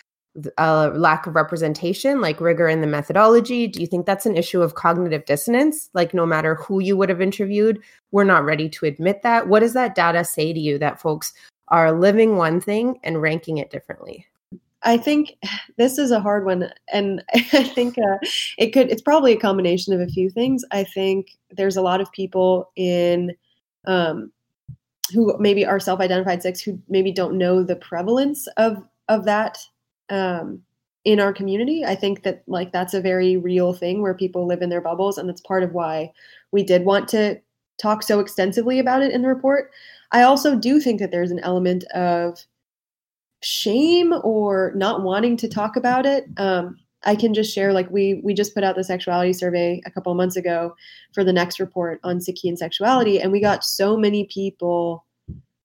[0.59, 3.67] a lack of representation, like rigor in the methodology?
[3.67, 5.91] Do you think that's an issue of cognitive dissonance?
[5.95, 7.81] Like, no matter who you would have interviewed,
[8.11, 9.49] we're not ready to admit that.
[9.49, 11.33] What does that data say to you that folks
[11.69, 14.27] are living one thing and ranking it differently?
[14.83, 15.37] I think
[15.77, 18.19] this is a hard one, and I think uh,
[18.59, 18.91] it could.
[18.91, 20.65] It's probably a combination of a few things.
[20.71, 23.35] I think there's a lot of people in
[23.87, 24.31] um,
[25.13, 29.59] who maybe are self-identified Sikhs who maybe don't know the prevalence of of that
[30.11, 30.63] um,
[31.05, 31.85] in our community.
[31.85, 35.19] I think that like that's a very real thing where people live in their bubbles,
[35.19, 36.13] and that's part of why
[36.53, 37.41] we did want to
[37.81, 39.71] talk so extensively about it in the report.
[40.13, 42.39] I also do think that there's an element of
[43.43, 46.25] shame or not wanting to talk about it.
[46.39, 49.91] Um, I can just share like we we just put out the sexuality survey a
[49.91, 50.75] couple months ago
[51.15, 55.05] for the next report on Sikhi and sexuality, and we got so many people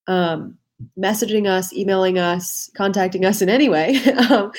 [0.07, 0.57] um,
[0.97, 3.95] messaging us, emailing us, contacting us in any way,
[4.29, 4.51] um,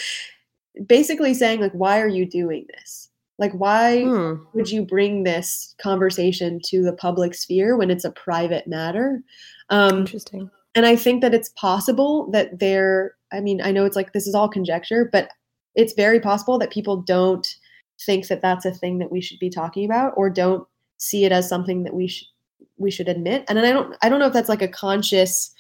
[0.87, 3.09] basically saying like, "Why are you doing this?
[3.39, 4.35] Like, why hmm.
[4.55, 9.23] would you bring this conversation to the public sphere when it's a private matter?"
[9.71, 10.51] Um, Interesting.
[10.75, 13.15] And I think that it's possible that there.
[13.33, 15.29] I mean, I know it's like this is all conjecture, but
[15.75, 17.47] it's very possible that people don't
[18.01, 20.67] think that that's a thing that we should be talking about, or don't
[20.99, 22.29] see it as something that we should
[22.79, 23.45] we should admit.
[23.49, 25.55] And I don't I don't know if that's like a conscious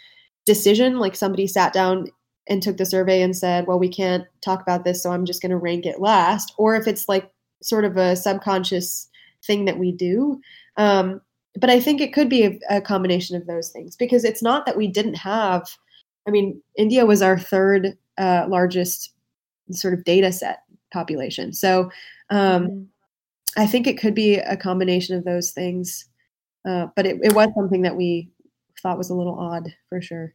[0.45, 2.09] decision like somebody sat down
[2.49, 5.40] and took the survey and said well we can't talk about this so i'm just
[5.40, 7.30] going to rank it last or if it's like
[7.62, 9.09] sort of a subconscious
[9.45, 10.40] thing that we do
[10.76, 11.20] um,
[11.57, 14.66] but i think it could be a, a combination of those things because it's not
[14.66, 15.68] that we didn't have
[16.26, 19.12] i mean india was our third uh, largest
[19.70, 21.90] sort of data set population so
[22.30, 22.82] um, mm-hmm.
[23.57, 26.09] i think it could be a combination of those things
[26.68, 28.28] uh, but it, it was something that we
[28.83, 30.35] thought was a little odd for sure.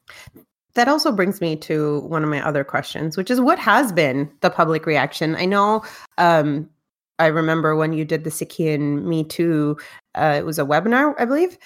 [0.76, 4.32] That also brings me to one of my other questions, which is what has been
[4.42, 5.36] the public reaction?
[5.36, 5.84] I know
[6.18, 6.70] um,
[7.20, 9.78] I remember when you did the Sikhi and Me Too,
[10.14, 11.58] uh, it was a webinar, I believe.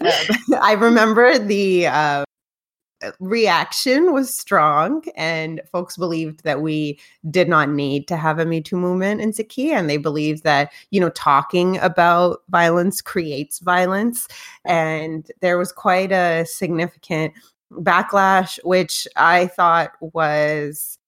[0.62, 2.24] I remember the uh,
[3.20, 6.98] reaction was strong, and folks believed that we
[7.30, 10.72] did not need to have a Me Too movement in Sikhi, and they believed that
[10.90, 14.28] you know talking about violence creates violence,
[14.64, 17.34] and there was quite a significant
[17.72, 20.98] backlash, which I thought was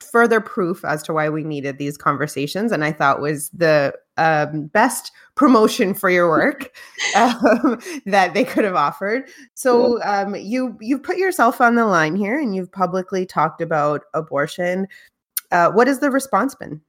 [0.00, 4.66] further proof as to why we needed these conversations and i thought was the um,
[4.68, 6.74] best promotion for your work
[7.16, 9.28] um, that they could have offered.
[9.54, 14.02] So um, you you've put yourself on the line here and you've publicly talked about
[14.14, 14.88] abortion.
[15.52, 16.80] Uh, what has the response been?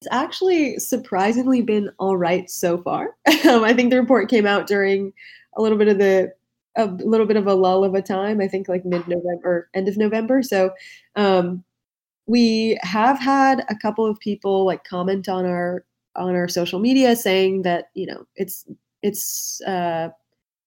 [0.00, 3.16] It's actually surprisingly been all right so far.
[3.46, 5.12] Um, i think the report came out during
[5.56, 6.32] a little bit of the
[6.76, 9.96] a little bit of a lull of a time i think like mid-november end of
[9.96, 10.42] november.
[10.42, 10.72] So
[11.14, 11.62] um,
[12.26, 15.84] we have had a couple of people like comment on our
[16.16, 18.66] on our social media saying that you know it's
[19.02, 20.08] it's uh,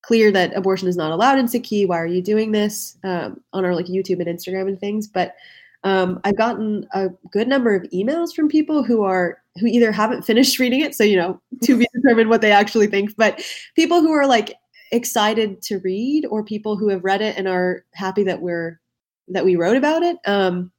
[0.01, 1.87] clear that abortion is not allowed in Sikhi.
[1.87, 5.07] Why are you doing this um, on our like YouTube and Instagram and things?
[5.07, 5.35] But
[5.83, 10.23] um, I've gotten a good number of emails from people who are who either haven't
[10.23, 13.43] finished reading it, so you know to be determined what they actually think, but
[13.75, 14.55] people who are like
[14.91, 18.79] excited to read, or people who have read it and are happy that we're
[19.27, 20.17] that we wrote about it.
[20.25, 20.71] Um,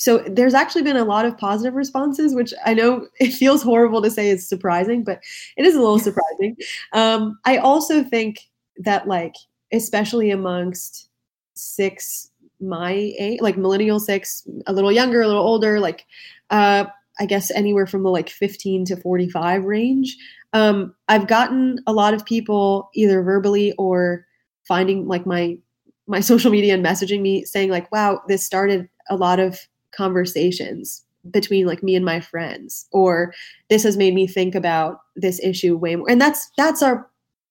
[0.00, 4.00] so there's actually been a lot of positive responses, which I know it feels horrible
[4.02, 5.20] to say is surprising, but
[5.56, 6.56] it is a little surprising.
[6.92, 8.40] Um, I also think
[8.78, 9.34] that like,
[9.72, 11.10] especially amongst
[11.54, 12.30] Sikhs
[12.62, 16.06] my age, like millennial Sikhs, a little younger, a little older, like
[16.48, 16.86] uh,
[17.18, 20.16] I guess anywhere from the like 15 to 45 range.
[20.54, 24.26] Um, I've gotten a lot of people either verbally or
[24.66, 25.58] finding like my
[26.06, 29.58] my social media and messaging me saying like, "Wow, this started a lot of
[29.92, 33.34] conversations between like me and my friends or
[33.68, 37.10] this has made me think about this issue way more and that's that's our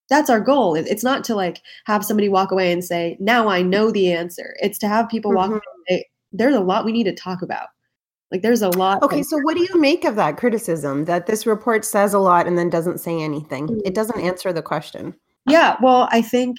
[0.10, 0.76] that's our goal.
[0.76, 4.56] It's not to like have somebody walk away and say now i know the answer.
[4.62, 5.38] It's to have people mm-hmm.
[5.38, 7.70] walk away say, there's a lot we need to talk about.
[8.32, 11.46] Like there's a lot okay so what do you make of that criticism that this
[11.48, 13.68] report says a lot and then doesn't say anything?
[13.68, 13.80] Mm-hmm.
[13.86, 15.16] it doesn't answer the question.
[15.48, 16.58] Yeah well i think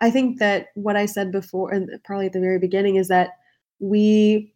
[0.00, 3.30] i think that what i said before and probably at the very beginning is that
[3.80, 4.51] we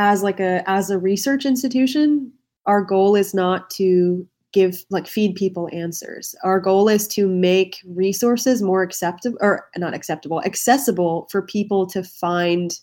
[0.00, 2.32] as like a as a research institution
[2.66, 6.34] our goal is not to give like feed people answers.
[6.42, 12.02] Our goal is to make resources more acceptable or not acceptable accessible for people to
[12.02, 12.78] find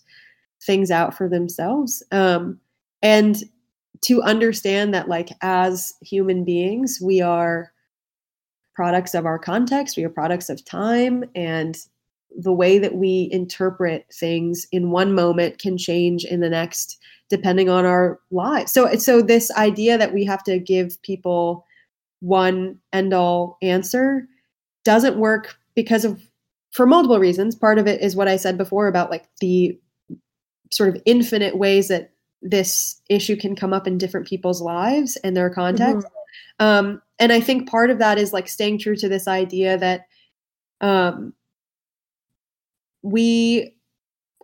[0.62, 2.02] things out for themselves.
[2.10, 2.58] Um,
[3.02, 3.36] and
[4.02, 7.72] to understand that like as human beings we are
[8.74, 11.78] products of our context we are products of time and
[12.36, 16.98] the way that we interpret things in one moment can change in the next
[17.28, 18.72] depending on our lives.
[18.72, 21.66] So so this idea that we have to give people
[22.20, 24.26] one end all answer
[24.84, 26.20] doesn't work because of
[26.70, 27.54] for multiple reasons.
[27.54, 29.78] Part of it is what i said before about like the
[30.70, 32.12] sort of infinite ways that
[32.42, 36.06] this issue can come up in different people's lives and their context.
[36.06, 36.64] Mm-hmm.
[36.64, 40.06] um, and i think part of that is like staying true to this idea that
[40.80, 41.32] um,
[43.10, 43.74] we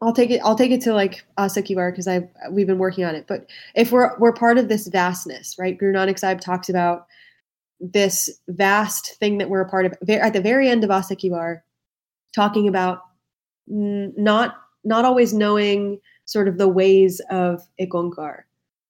[0.03, 0.41] I'll take it.
[0.45, 3.27] I'll take it to like Asa ki Var because I we've been working on it.
[3.27, 5.79] But if we're we're part of this vastness, right?
[5.79, 7.07] Guru Nanak Sahib talks about
[7.81, 9.95] this vast thing that we're a part of.
[10.09, 11.65] At the very end of Asa ki Var,
[12.35, 13.03] talking about
[13.67, 18.43] not not always knowing sort of the ways of Ek Onkar,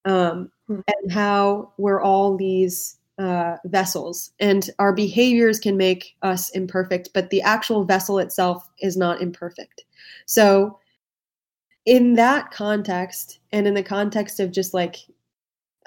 [0.07, 0.81] um, hmm.
[0.87, 4.33] and how we're all these uh, vessels.
[4.41, 9.85] And our behaviors can make us imperfect but the actual vessel itself is not imperfect.
[10.27, 10.79] So
[11.87, 14.97] in that context and in the context of just like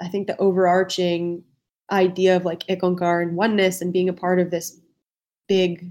[0.00, 1.42] i think the overarching
[1.90, 4.78] idea of like Ek Onkar and oneness and being a part of this
[5.48, 5.84] big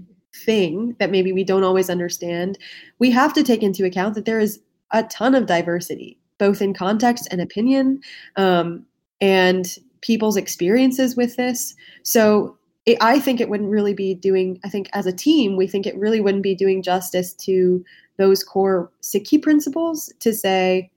[0.46, 2.56] thing that maybe we don't always understand
[2.98, 4.60] we have to take into account that there is
[4.92, 8.00] a ton of diversity both in context and opinion.
[8.36, 8.86] Um,
[9.20, 9.66] and
[10.00, 11.74] people's experiences with this.
[12.02, 15.66] So it, I think it wouldn't really be doing, I think as a team, we
[15.66, 17.84] think it really wouldn't be doing justice to
[18.16, 20.90] those core Sikhi principles to say,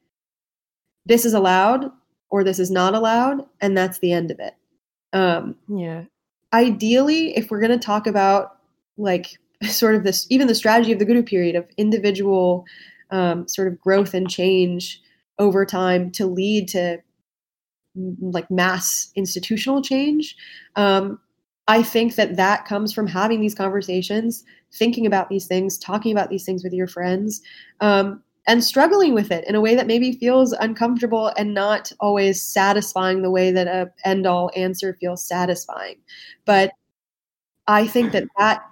[1.05, 1.91] this is allowed
[2.29, 4.53] or this is not allowed, and that's the end of it.
[5.13, 6.03] Um, yeah.
[6.53, 8.57] Ideally, if we're going to talk about
[8.97, 12.65] like sort of this, even the strategy of the Guru period of individual
[13.11, 15.01] um, sort of growth and change
[15.39, 16.99] over time to lead to
[17.95, 20.35] like mass institutional change.
[20.75, 21.19] Um,
[21.67, 26.29] I think that that comes from having these conversations, thinking about these things, talking about
[26.29, 27.41] these things with your friends,
[27.79, 32.43] um, and struggling with it in a way that maybe feels uncomfortable and not always
[32.43, 35.97] satisfying the way that a end all answer feels satisfying.
[36.45, 36.71] But
[37.67, 38.63] I think that that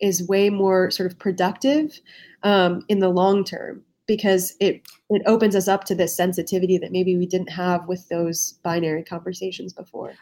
[0.00, 2.00] is way more sort of productive
[2.42, 6.92] um, in the long term because it it opens us up to this sensitivity that
[6.92, 10.12] maybe we didn't have with those binary conversations before.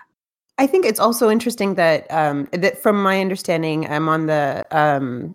[0.58, 5.34] I think it's also interesting that um, that from my understanding, I'm on the um,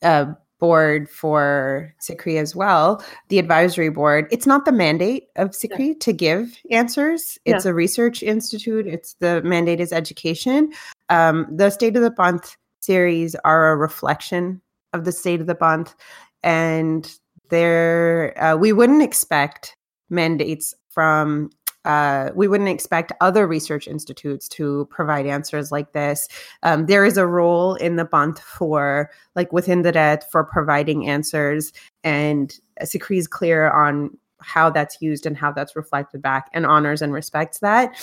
[0.00, 4.26] uh, board for SikhRI as well, the advisory board.
[4.30, 5.94] It's not the mandate of SikhRI yeah.
[6.00, 7.38] to give answers.
[7.44, 7.72] It's yeah.
[7.72, 8.86] a research institute.
[8.86, 10.72] It's the mandate is education.
[11.10, 14.62] Um, the State of the Panth series are a reflection
[14.94, 15.94] of the state of the Panth,
[16.42, 17.18] and
[17.50, 19.76] there uh, we wouldn't expect
[20.08, 21.50] mandates from
[21.84, 26.28] uh, we wouldn't expect other research institutes to provide answers like this.
[26.62, 31.08] Um, there is a role in the Panth for, like within the Rahat, for providing
[31.08, 31.72] answers,
[32.04, 34.10] and SikhRI is clear on
[34.42, 37.94] how that's used and how that's reflected back and honors and respects that.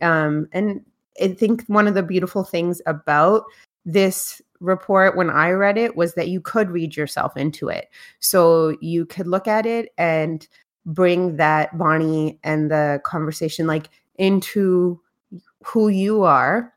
[0.00, 0.84] Um, and
[1.22, 3.44] I think one of the beautiful things about
[3.84, 7.88] this report when I read it was that you could read yourself into it.
[8.18, 10.46] So you could look at it and
[10.84, 15.00] bring that Bani and the conversation like into
[15.64, 16.72] who you are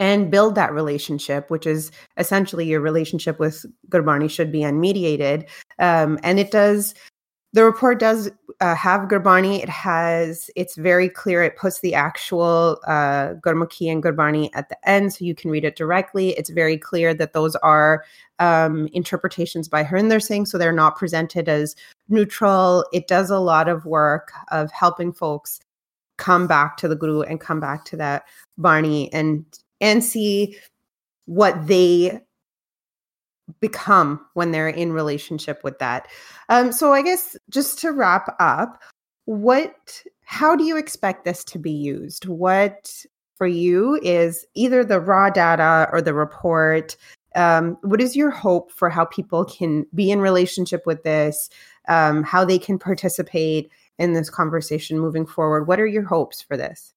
[0.00, 5.48] and build that relationship, which is essentially your relationship with Gurbani should be unmediated.
[5.78, 6.94] Um, and it does
[7.52, 8.30] the report does
[8.60, 9.62] uh, have Gurbani.
[9.62, 11.42] It has, it's very clear.
[11.42, 15.64] It puts the actual uh, Gurmukhi and Gurbani at the end so you can read
[15.64, 16.30] it directly.
[16.30, 18.04] It's very clear that those are
[18.38, 21.76] um, interpretations by Harinder Singh, so they're not presented as
[22.08, 22.86] neutral.
[22.92, 25.60] It does a lot of work of helping folks
[26.16, 28.24] come back to the Guru and come back to that
[28.56, 29.44] Bani and
[29.80, 30.56] and see
[31.26, 32.20] what they
[33.60, 36.08] become when they're in relationship with that.
[36.48, 38.80] Um, so I guess just to wrap up,
[39.24, 42.26] what how do you expect this to be used?
[42.26, 43.04] What
[43.36, 46.96] for you is either the raw data or the report?
[47.34, 51.50] Um, what is your hope for how people can be in relationship with this?
[51.88, 55.66] Um, how they can participate in this conversation moving forward?
[55.66, 56.92] What are your hopes for this?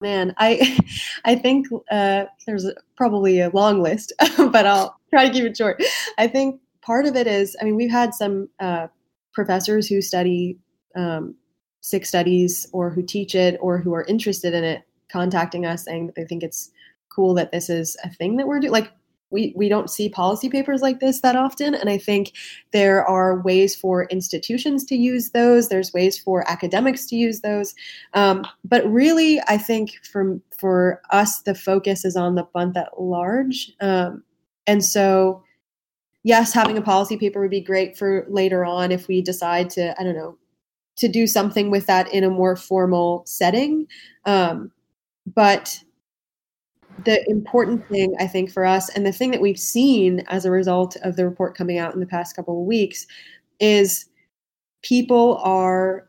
[0.00, 0.78] Man, I
[1.24, 2.66] I think uh, there's
[2.96, 5.82] probably a long list, but I'll try to keep it short.
[6.18, 8.88] I think part of it is, I mean, we've had some uh,
[9.32, 10.58] professors who study
[10.96, 11.34] um,
[11.80, 16.06] Sikh studies or who teach it or who are interested in it contacting us saying
[16.06, 16.70] that they think it's
[17.10, 18.72] cool that this is a thing that we're doing.
[18.72, 18.92] Like
[19.32, 22.32] we we don't see policy papers like this that often and i think
[22.72, 27.74] there are ways for institutions to use those there's ways for academics to use those
[28.14, 33.00] um, but really i think for for us the focus is on the Panth at
[33.00, 34.22] large um,
[34.66, 35.42] and so
[36.22, 39.94] yes having a policy paper would be great for later on if we decide to
[40.00, 40.36] i don't know
[40.96, 43.86] to do something with that in a more formal setting.
[44.24, 44.70] Um,
[45.34, 45.78] but
[47.04, 50.50] the important thing I think for us, and the thing that we've seen as a
[50.50, 53.06] result of the report coming out in the past couple of weeks,
[53.60, 54.06] is
[54.82, 56.08] people are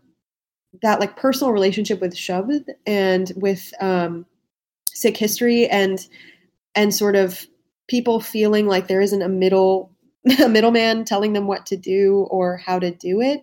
[0.81, 4.25] that like personal relationship with Shabd and with um,
[4.91, 6.07] Sikh history and
[6.75, 7.45] and sort of
[7.88, 9.91] people feeling like there isn't a middle
[10.39, 13.41] a middleman telling them what to do or how to do it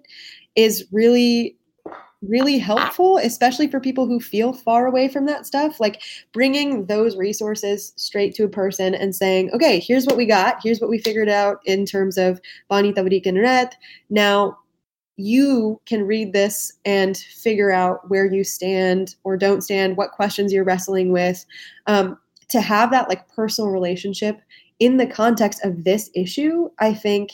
[0.56, 1.56] is really
[2.22, 5.80] really helpful, especially for people who feel far away from that stuff.
[5.80, 10.60] Like bringing those resources straight to a person and saying, okay, here's what we got.
[10.62, 13.72] Here's what we figured out in terms of Bani and Rahat.
[14.10, 14.58] Now
[15.16, 20.52] you can read this and figure out where you stand or don't stand, what questions
[20.52, 21.44] you're wrestling with.
[21.86, 22.18] Um,
[22.50, 24.40] to have that like personal relationship
[24.78, 27.32] in the context of this issue, I think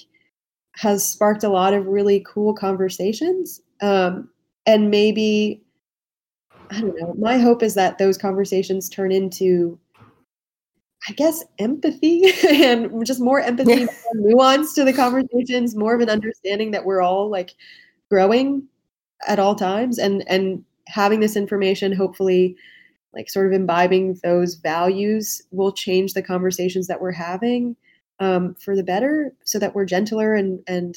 [0.76, 3.60] has sparked a lot of really cool conversations.
[3.80, 4.28] Um,
[4.66, 5.62] and maybe
[6.70, 7.14] I don't know.
[7.18, 9.78] My hope is that those conversations turn into,
[11.08, 13.86] I guess, empathy and just more empathy, yeah.
[13.86, 17.54] more nuance to the conversations, more of an understanding that we're all like
[18.10, 18.66] growing
[19.26, 22.56] at all times, and and having this information, hopefully,
[23.16, 27.74] like sort of imbibing those values, will change the conversations that we're having
[28.20, 30.96] um, for the better, so that we're gentler and and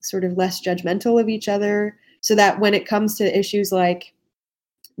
[0.00, 1.98] sort of less judgmental of each other.
[2.22, 4.14] So that when it comes to issues like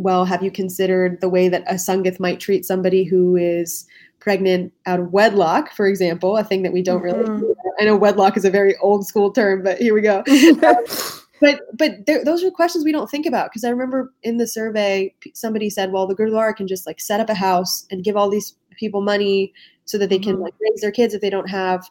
[0.00, 3.86] well have you considered the way that a sangat might treat somebody who is
[4.18, 7.52] pregnant out of wedlock for example a thing that we don't really mm-hmm.
[7.78, 10.22] i know wedlock is a very old school term but here we go
[11.40, 14.46] but but there, those are questions we don't think about because i remember in the
[14.46, 18.16] survey somebody said well the gurdwara can just like set up a house and give
[18.16, 19.52] all these people money
[19.84, 20.44] so that they can mm-hmm.
[20.44, 21.88] like raise their kids if they don't have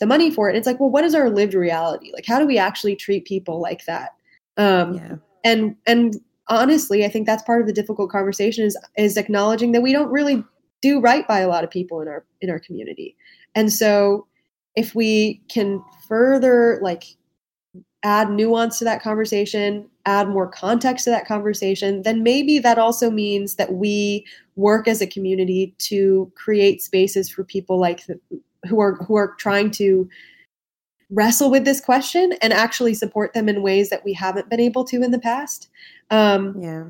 [0.00, 2.38] the money for it and it's like well what is our lived reality like how
[2.38, 4.10] do we actually treat people like that
[4.56, 5.16] um, yeah.
[5.44, 6.16] And and
[6.48, 10.10] honestly, I think that's part of the difficult conversation is is acknowledging that we don't
[10.10, 10.42] really
[10.82, 13.16] do right by a lot of people in our in our community,
[13.54, 14.26] And so
[14.74, 17.04] if we can further like
[18.06, 23.10] add nuance to that conversation, add more context to that conversation, then maybe that also
[23.10, 28.16] means that we work as a community to create spaces for people like the,
[28.68, 30.08] who are who are trying to
[31.10, 34.84] wrestle with this question and actually support them in ways that we haven't been able
[34.84, 35.68] to in the past.
[36.10, 36.84] Um, yeah,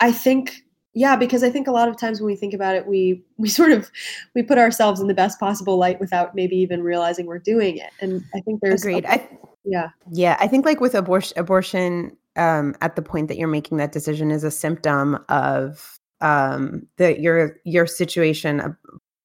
[0.00, 0.62] I think
[0.94, 3.48] yeah because i think a lot of times when we think about it we we
[3.60, 3.90] sort of
[4.34, 7.90] we put ourselves in the best possible light without maybe even realizing we're doing it.
[8.00, 9.04] And i think there's agreed.
[9.04, 9.28] A, I,
[9.66, 9.88] yeah.
[10.10, 13.92] Yeah i think like with abortion abortion um, at the point that you're making that
[13.92, 18.72] decision is a symptom of um, the your your situation uh,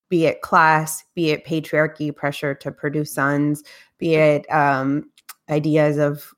[0.09, 3.63] be it class be it patriarchy pressure to produce sons
[3.97, 5.09] be it um,
[5.49, 6.33] ideas of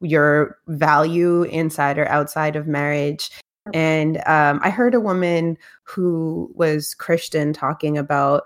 [0.00, 3.30] your value inside or outside of marriage.
[3.72, 8.42] And um, I heard a woman who was Christian talking about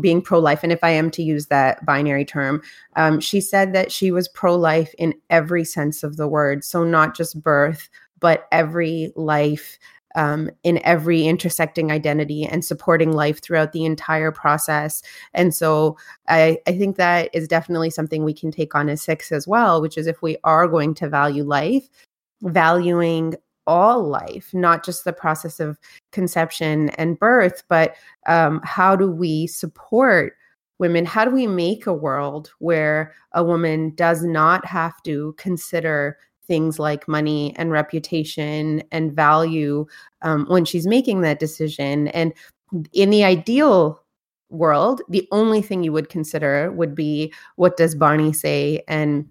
[0.00, 0.60] being pro life.
[0.62, 2.62] And if I am to use that binary term,
[2.96, 6.64] um, she said that she was pro life in every sense of the word.
[6.64, 7.88] So, not just birth,
[8.20, 9.78] but every life.
[10.14, 15.02] Um, in every intersecting identity and supporting life throughout the entire process.
[15.34, 19.30] And so I, I think that is definitely something we can take on as Sikhs
[19.30, 21.88] as well, which is if we are going to value life,
[22.42, 23.36] valuing
[23.68, 25.78] all life, not just the process of
[26.10, 27.94] conception and birth, but
[28.26, 30.34] um, how do we support
[30.78, 31.04] women?
[31.04, 36.78] How do we make a world where a woman does not have to consider things
[36.78, 39.86] like money and reputation and value
[40.22, 42.08] um, when she's making that decision?
[42.08, 42.32] And
[42.92, 44.02] in the ideal
[44.50, 49.28] world, the only thing you would consider would be what does Bani say and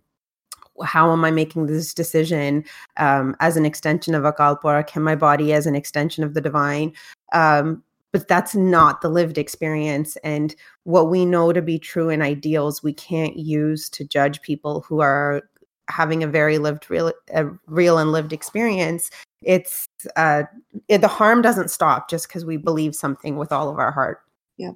[0.83, 2.63] how am I making this decision
[2.97, 4.87] um, as an extension of Akal Purakh?
[4.87, 6.93] Can my body as an extension of the divine?
[7.33, 10.15] Um, but that's not the lived experience.
[10.17, 14.81] And what we know to be true and ideals, we can't use to judge people
[14.81, 15.43] who are
[15.89, 19.09] having a very lived, real, a real and lived experience.
[19.43, 20.43] It's uh,
[20.87, 24.21] it, the harm doesn't stop just because we believe something with all of our heart.
[24.57, 24.71] Yeah.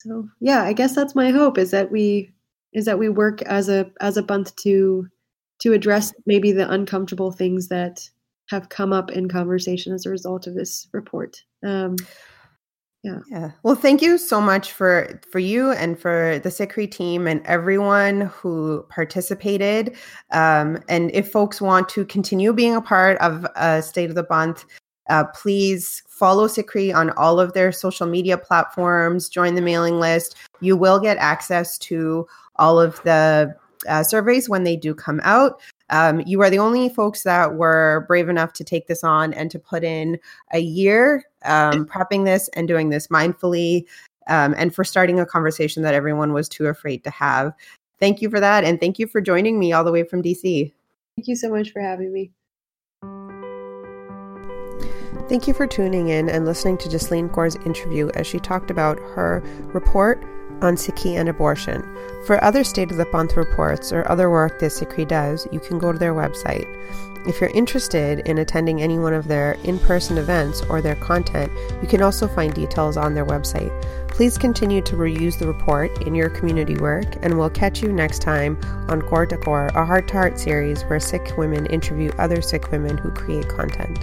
[0.00, 2.32] So yeah, I guess that's my hope is that we
[2.72, 5.08] is that we work as a as a bunch to
[5.60, 8.08] to address maybe the uncomfortable things that
[8.50, 11.42] have come up in conversation as a result of this report.
[11.64, 11.96] Um,
[13.04, 13.20] yeah.
[13.30, 13.50] Yeah.
[13.62, 18.22] Well, thank you so much for for you and for the SikhRI team and everyone
[18.22, 19.96] who participated.
[20.32, 24.24] Um, and if folks want to continue being a part of uh, State of the
[24.24, 24.64] Panth,
[25.08, 29.28] uh, please follow SikhRI on all of their social media platforms.
[29.28, 30.36] Join the mailing list.
[30.60, 32.26] You will get access to
[32.58, 33.54] all of the
[33.88, 35.60] uh, surveys when they do come out.
[35.90, 39.50] Um, you are the only folks that were brave enough to take this on and
[39.50, 40.18] to put in
[40.52, 43.86] a year um, prepping this and doing this mindfully
[44.26, 47.52] um, and for starting a conversation that everyone was too afraid to have.
[47.98, 48.64] Thank you for that.
[48.64, 50.72] And thank you for joining me all the way from DC.
[51.16, 52.30] Thank you so much for having me.
[55.28, 58.98] Thank you for tuning in and listening to Jasleen Kaur's interview as she talked about
[58.98, 59.42] her
[59.74, 60.24] report
[60.62, 61.82] on Sikhi and abortion.
[62.26, 65.78] For other State of the Panth reports or other work that SikhRI does, you can
[65.78, 66.66] go to their website.
[67.26, 71.52] If you're interested in attending any one of their in person events or their content,
[71.82, 73.70] you can also find details on their website.
[74.08, 78.20] Please continue to reuse the report in your community work, and we'll catch you next
[78.20, 82.40] time on Kaur to Kaur, a heart to heart series where Sikh women interview other
[82.40, 83.98] Sikh women who create content.